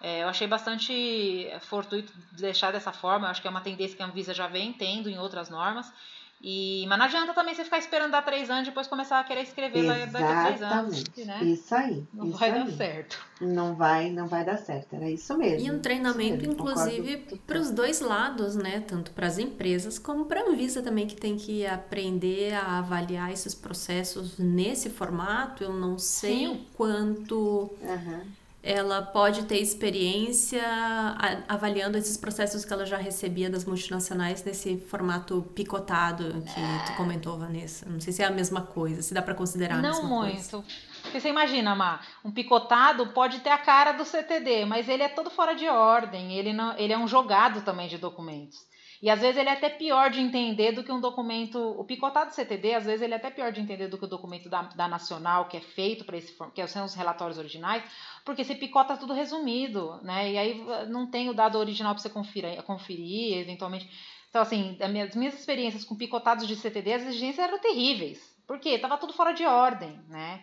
[0.00, 4.02] É, eu achei bastante fortuito deixar dessa forma, eu acho que é uma tendência que
[4.02, 5.92] a Anvisa já vem tendo em outras normas.
[6.42, 9.24] E, mas não adianta também você ficar esperando dar três anos e depois começar a
[9.24, 10.12] querer escrever Exatamente.
[10.12, 11.04] daqui a três anos.
[11.18, 11.44] Né?
[11.44, 12.04] Isso aí.
[12.14, 12.64] Não isso vai aí.
[12.64, 13.18] dar certo.
[13.42, 14.94] Não vai, não vai dar certo.
[14.96, 15.66] Era isso mesmo.
[15.66, 18.80] E um treinamento, inclusive, para os dois lados, né?
[18.80, 23.30] Tanto para as empresas como para a Anvisa também, que tem que aprender a avaliar
[23.30, 25.62] esses processos nesse formato.
[25.62, 26.46] Eu não sei Sim.
[26.48, 27.70] o quanto.
[27.82, 30.62] Uhum ela pode ter experiência
[31.48, 36.84] avaliando esses processos que ela já recebia das multinacionais nesse formato picotado que é.
[36.86, 37.88] tu comentou, Vanessa.
[37.88, 40.50] Não sei se é a mesma coisa, se dá para considerar a não mesma muito.
[40.50, 40.64] coisa.
[41.02, 45.08] Porque você imagina, Má, um picotado pode ter a cara do CTD, mas ele é
[45.08, 48.58] todo fora de ordem, ele, não, ele é um jogado também de documentos.
[49.02, 51.58] E às vezes ele é até pior de entender do que um documento.
[51.58, 54.48] O picotado CTD, às vezes ele é até pior de entender do que o documento
[54.48, 57.82] da, da Nacional, que é feito para esse que são os relatórios originais,
[58.24, 60.32] porque se picota tudo resumido, né?
[60.32, 63.88] E aí não tem o dado original para você conferir, conferir, eventualmente.
[64.28, 68.20] Então, assim, as minhas, minhas experiências com picotados de CTD, as exigências eram terríveis.
[68.46, 68.78] Por quê?
[68.78, 70.42] Tava tudo fora de ordem, né?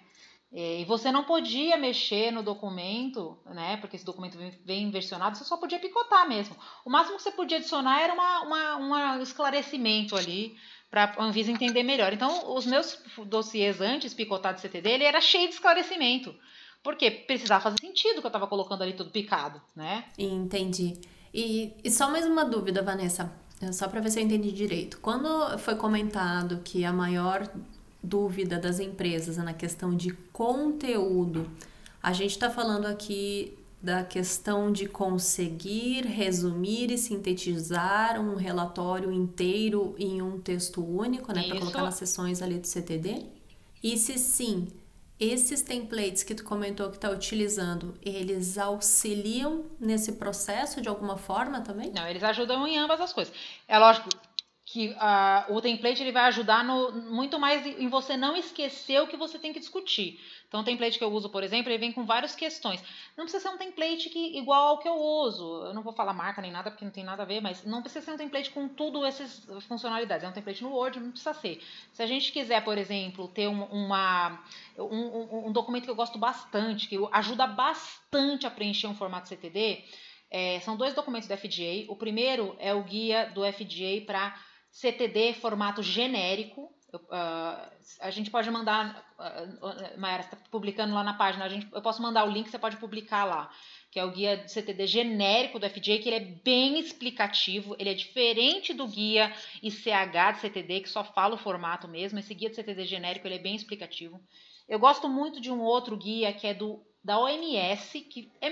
[0.52, 3.78] E você não podia mexer no documento, né?
[3.78, 6.56] Porque esse documento vem versionado, você só podia picotar mesmo.
[6.86, 8.78] O máximo que você podia adicionar era uma, uma,
[9.18, 10.56] um esclarecimento ali
[10.90, 12.14] para a Anvisa entender melhor.
[12.14, 16.34] Então, os meus dossiês antes picotados CTD, ele era cheio de esclarecimento.
[16.82, 20.06] Porque precisava fazer sentido que eu estava colocando ali tudo picado, né?
[20.18, 20.94] Entendi.
[21.34, 23.34] E, e só mais uma dúvida, Vanessa,
[23.74, 25.00] só para ver se eu entendi direito.
[25.02, 27.52] Quando foi comentado que a maior
[28.08, 31.50] dúvida das empresas na questão de conteúdo.
[32.02, 39.96] A gente está falando aqui da questão de conseguir resumir e sintetizar um relatório inteiro
[40.00, 43.26] em um texto único, né, para colocar nas sessões ali do CTD.
[43.84, 44.68] E se sim,
[45.20, 51.62] esses templates que tu comentou que está utilizando, eles auxiliam nesse processo de alguma forma
[51.62, 51.92] também?
[51.92, 53.34] Não, eles ajudam em ambas as coisas.
[53.68, 54.10] É lógico,
[54.70, 59.08] que uh, o template ele vai ajudar no, muito mais em você não esquecer o
[59.08, 60.20] que você tem que discutir.
[60.46, 62.84] Então, o template que eu uso, por exemplo, ele vem com várias questões.
[63.16, 65.64] Não precisa ser um template que, igual ao que eu uso.
[65.68, 67.82] Eu não vou falar marca nem nada, porque não tem nada a ver, mas não
[67.82, 70.26] precisa ser um template com tudo essas funcionalidades.
[70.26, 71.64] É um template no Word, não precisa ser.
[71.94, 74.38] Se a gente quiser, por exemplo, ter um, uma,
[74.78, 79.86] um, um documento que eu gosto bastante, que ajuda bastante a preencher um formato CTD,
[80.30, 81.86] é, são dois documentos do FDA.
[81.88, 84.38] O primeiro é o guia do FDA para
[84.80, 86.72] CTD formato genérico.
[86.94, 87.70] Uh,
[88.00, 92.02] a gente pode mandar, uh, Mayara está publicando lá na página, a gente, eu posso
[92.02, 93.52] mandar o link, você pode publicar lá,
[93.92, 97.90] que é o guia de CTD genérico do FJ, que ele é bem explicativo, ele
[97.90, 102.50] é diferente do guia ICH de CTD, que só fala o formato mesmo, esse guia
[102.50, 104.22] de CTD genérico ele é bem explicativo.
[104.70, 108.50] Eu gosto muito de um outro guia que é do da OMS, que é,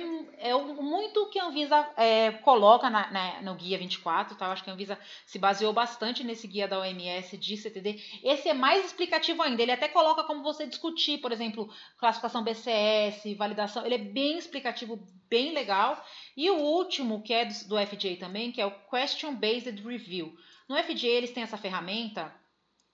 [0.50, 4.46] é muito que a Anvisa é, coloca na, na, no Guia 24, tá?
[4.46, 8.02] Eu acho que a Anvisa se baseou bastante nesse guia da OMS de CTD.
[8.24, 13.36] Esse é mais explicativo ainda, ele até coloca como você discutir, por exemplo, classificação BCS,
[13.36, 16.02] validação, ele é bem explicativo, bem legal.
[16.38, 20.34] E o último, que é do, do FJ também, que é o Question Based Review.
[20.70, 22.34] No FJ eles têm essa ferramenta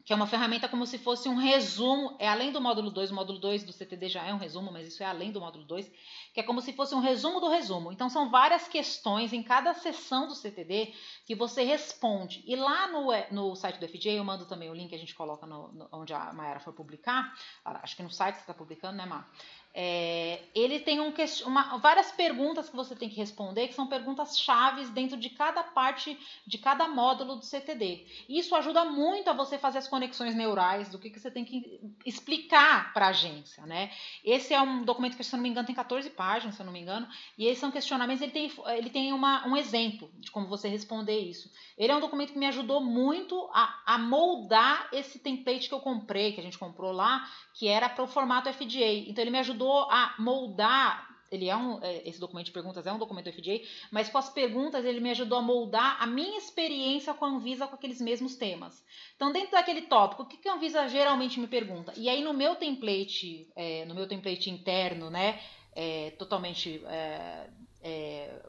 [0.04, 3.16] que é uma ferramenta como se fosse um resumo, é além do módulo 2, o
[3.16, 5.92] módulo 2 do CTD já é um resumo, mas isso é além do módulo 2,
[6.34, 7.92] que é como se fosse um resumo do resumo.
[7.92, 10.94] Então são várias questões em cada sessão do CTD
[11.26, 12.44] que você responde.
[12.46, 15.46] E lá no, no site do FJ, eu mando também o link, a gente coloca
[15.46, 17.34] no, no, onde a Mayara foi publicar,
[17.64, 19.32] acho que no site você está publicando, né, Mar?
[19.74, 21.14] É, ele tem um,
[21.46, 25.64] uma, várias perguntas que você tem que responder, que são perguntas chaves dentro de cada
[25.64, 28.06] parte, de cada módulo do CTD.
[28.28, 31.80] Isso ajuda muito a você fazer as conexões neurais do que, que você tem que
[32.06, 33.66] explicar para a agência.
[33.66, 33.92] Né?
[34.26, 36.66] Esse é um documento que, se eu não me engano, tem 14 páginas, se eu
[36.66, 37.08] não me engano,
[37.38, 41.18] e esses são questionamentos, ele tem, ele tem uma, um exemplo de como você responder
[41.18, 41.50] isso.
[41.78, 45.80] Ele é um documento que me ajudou muito a, a moldar esse template que eu
[45.80, 49.08] comprei, que a gente comprou lá, que era para o formato FDA.
[49.08, 51.10] Então, ele me ajudou ajudou a moldar.
[51.32, 54.30] Ele é um, é, esse documento de perguntas é um documento FDA, mas com as
[54.30, 58.36] perguntas ele me ajudou a moldar a minha experiência com a Anvisa com aqueles mesmos
[58.36, 58.84] temas.
[59.16, 61.94] Então, dentro daquele tópico, o que a Anvisa geralmente me pergunta?
[61.96, 65.40] E aí, no meu template, é, no meu template interno, né,
[65.74, 67.50] é, totalmente é,
[67.82, 68.42] é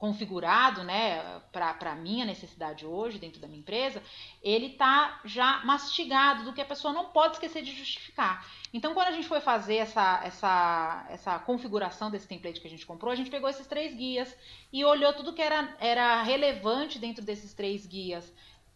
[0.00, 4.02] configurado né, para a minha necessidade hoje dentro da minha empresa,
[4.42, 8.46] ele está já mastigado do que a pessoa não pode esquecer de justificar.
[8.72, 12.86] Então, quando a gente foi fazer essa, essa, essa configuração desse template que a gente
[12.86, 14.34] comprou, a gente pegou esses três guias
[14.72, 18.32] e olhou tudo que era, era relevante dentro desses três guias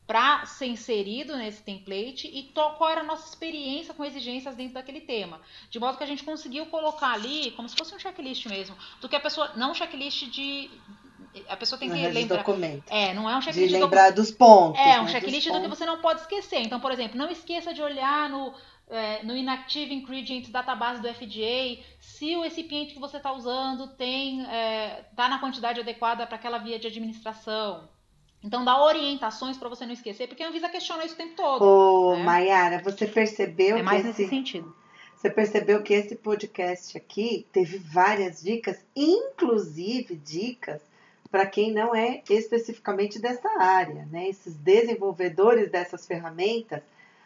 [0.06, 5.00] para ser inserido nesse template e qual era a nossa experiência com exigências dentro daquele
[5.00, 5.40] tema.
[5.70, 9.08] De modo que a gente conseguiu colocar ali, como se fosse um checklist mesmo, do
[9.08, 9.52] que a pessoa.
[9.56, 10.70] Não um checklist de
[11.48, 12.38] a pessoa tem que não lembrar.
[12.38, 12.84] Documento.
[12.90, 14.16] É, não é um checklist de lembrar docu...
[14.16, 14.80] dos pontos.
[14.80, 16.60] É, um né, checklist do que você não pode esquecer.
[16.60, 18.54] Então, por exemplo, não esqueça de olhar no,
[18.88, 24.40] é, no Inactive Ingredient Database do FDA se o recipiente que você está usando tem
[24.42, 27.88] está é, tá na quantidade adequada para aquela via de administração.
[28.42, 31.64] Então, dá orientações para você não esquecer, porque a Anvisa questiona isso o tempo todo.
[31.64, 32.22] Ô, né?
[32.22, 34.30] Mayara, você percebeu é mais que nesse esse...
[34.30, 34.74] sentido.
[35.16, 40.82] Você percebeu que esse podcast aqui teve várias dicas, inclusive dicas
[41.34, 44.28] para quem não é especificamente dessa área, né?
[44.28, 46.80] Esses desenvolvedores dessas ferramentas,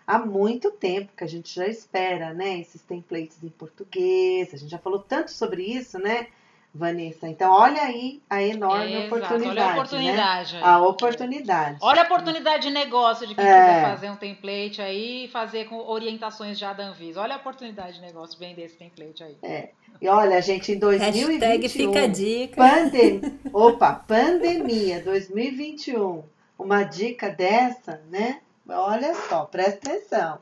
[0.07, 2.59] há muito tempo que a gente já espera, né?
[2.59, 6.29] Esses templates em português, a gente já falou tanto sobre isso, né?
[6.75, 7.29] Vanessa.
[7.29, 9.49] Então, olha aí a enorme Exato, oportunidade.
[9.49, 10.55] Olha a oportunidade.
[10.55, 10.61] Né?
[10.63, 11.79] A oportunidade.
[11.81, 13.49] Olha a oportunidade de negócio de quem é.
[13.49, 17.21] quiser fazer um template aí e fazer com orientações já da Anvisa.
[17.21, 19.37] Olha a oportunidade de negócio bem desse template aí.
[19.43, 19.71] É.
[20.01, 21.39] E olha, gente, em 2021.
[21.39, 22.57] Hashtag fica a dica.
[22.57, 23.21] Pandem...
[23.53, 26.23] Opa, pandemia 2021.
[26.59, 28.41] Uma dica dessa, né?
[28.69, 30.39] Olha só, presta atenção.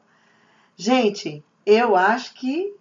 [0.76, 2.74] Gente, eu acho que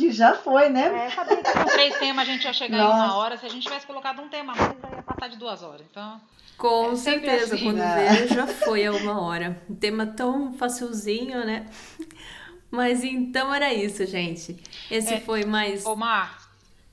[0.00, 1.06] que já foi, né?
[1.06, 2.96] É, sabia que com três temas a gente ia chegar Nossa.
[2.96, 3.36] em uma hora.
[3.36, 5.82] Se a gente tivesse colocado um tema mais, ia passar de duas horas.
[5.90, 6.20] Então.
[6.56, 7.64] Com é certeza, assim.
[7.64, 8.12] quando é.
[8.12, 9.62] veio já foi a uma hora.
[9.68, 11.66] Um tema tão facilzinho, né?
[12.70, 14.56] Mas então era isso, gente.
[14.90, 15.84] Esse é, foi mais.
[15.84, 16.39] Omar,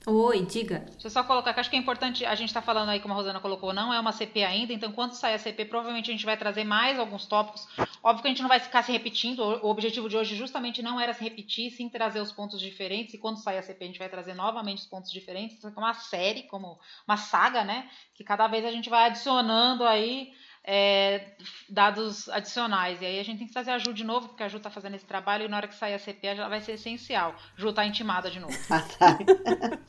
[0.09, 0.79] Oi, diga.
[0.91, 3.13] Deixa eu só colocar, que acho que é importante, a gente está falando aí, como
[3.13, 6.13] a Rosana colocou, não é uma CP ainda, então quando sair a CP, provavelmente a
[6.13, 7.67] gente vai trazer mais alguns tópicos.
[8.01, 10.97] Óbvio que a gente não vai ficar se repetindo, o objetivo de hoje justamente não
[10.97, 13.99] era se repetir, sim trazer os pontos diferentes, e quando sair a CP a gente
[13.99, 18.23] vai trazer novamente os pontos diferentes, então é uma série, como uma saga, né, que
[18.23, 20.31] cada vez a gente vai adicionando aí
[20.69, 21.21] é,
[21.69, 23.01] dados adicionais.
[23.01, 24.69] E aí a gente tem que trazer a Ju de novo, porque a Ju está
[24.69, 27.33] fazendo esse trabalho e na hora que sair a CP já vai ser essencial.
[27.55, 28.53] Ju está intimada de novo.
[28.69, 29.17] Ah, tá.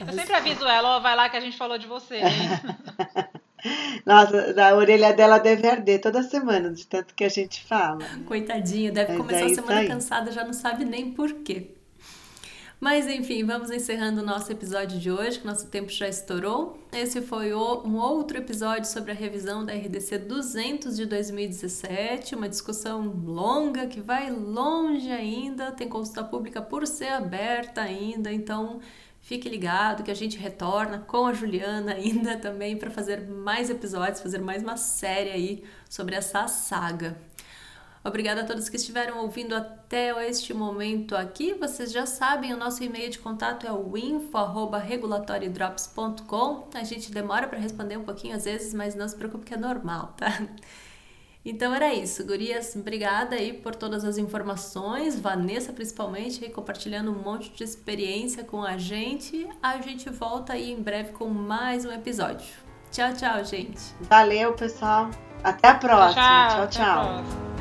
[0.00, 2.20] Eu sempre aviso ela, ó, vai lá que a gente falou de você.
[4.06, 8.04] Nossa, a orelha dela deve arder toda semana, de tanto que a gente fala.
[8.24, 9.88] Coitadinha, deve Mas começar é a semana aí.
[9.88, 11.72] cansada, já não sabe nem por quê.
[12.80, 16.78] Mas enfim, vamos encerrando o nosso episódio de hoje, que nosso tempo já estourou.
[16.92, 23.02] Esse foi um outro episódio sobre a revisão da RDC 200 de 2017, uma discussão
[23.02, 28.78] longa que vai longe ainda, tem consulta pública por ser aberta ainda, então
[29.22, 34.20] fique ligado que a gente retorna com a Juliana ainda também para fazer mais episódios,
[34.20, 37.18] fazer mais uma série aí sobre essa saga.
[38.04, 41.54] Obrigada a todos que estiveram ouvindo até este momento aqui.
[41.54, 46.68] Vocês já sabem, o nosso e-mail de contato é o info@regulatoriodrops.com.
[46.74, 49.58] A gente demora para responder um pouquinho às vezes, mas não se preocupe que é
[49.58, 50.28] normal, tá?
[51.44, 52.74] Então era isso, gurias.
[52.76, 55.18] Obrigada aí por todas as informações.
[55.18, 59.48] Vanessa, principalmente, aí compartilhando um monte de experiência com a gente.
[59.62, 62.46] A gente volta aí em breve com mais um episódio.
[62.90, 63.80] Tchau, tchau, gente.
[64.02, 65.10] Valeu, pessoal.
[65.42, 66.22] Até a próxima.
[66.22, 66.68] tchau.
[66.68, 66.68] tchau.
[66.68, 67.57] tchau.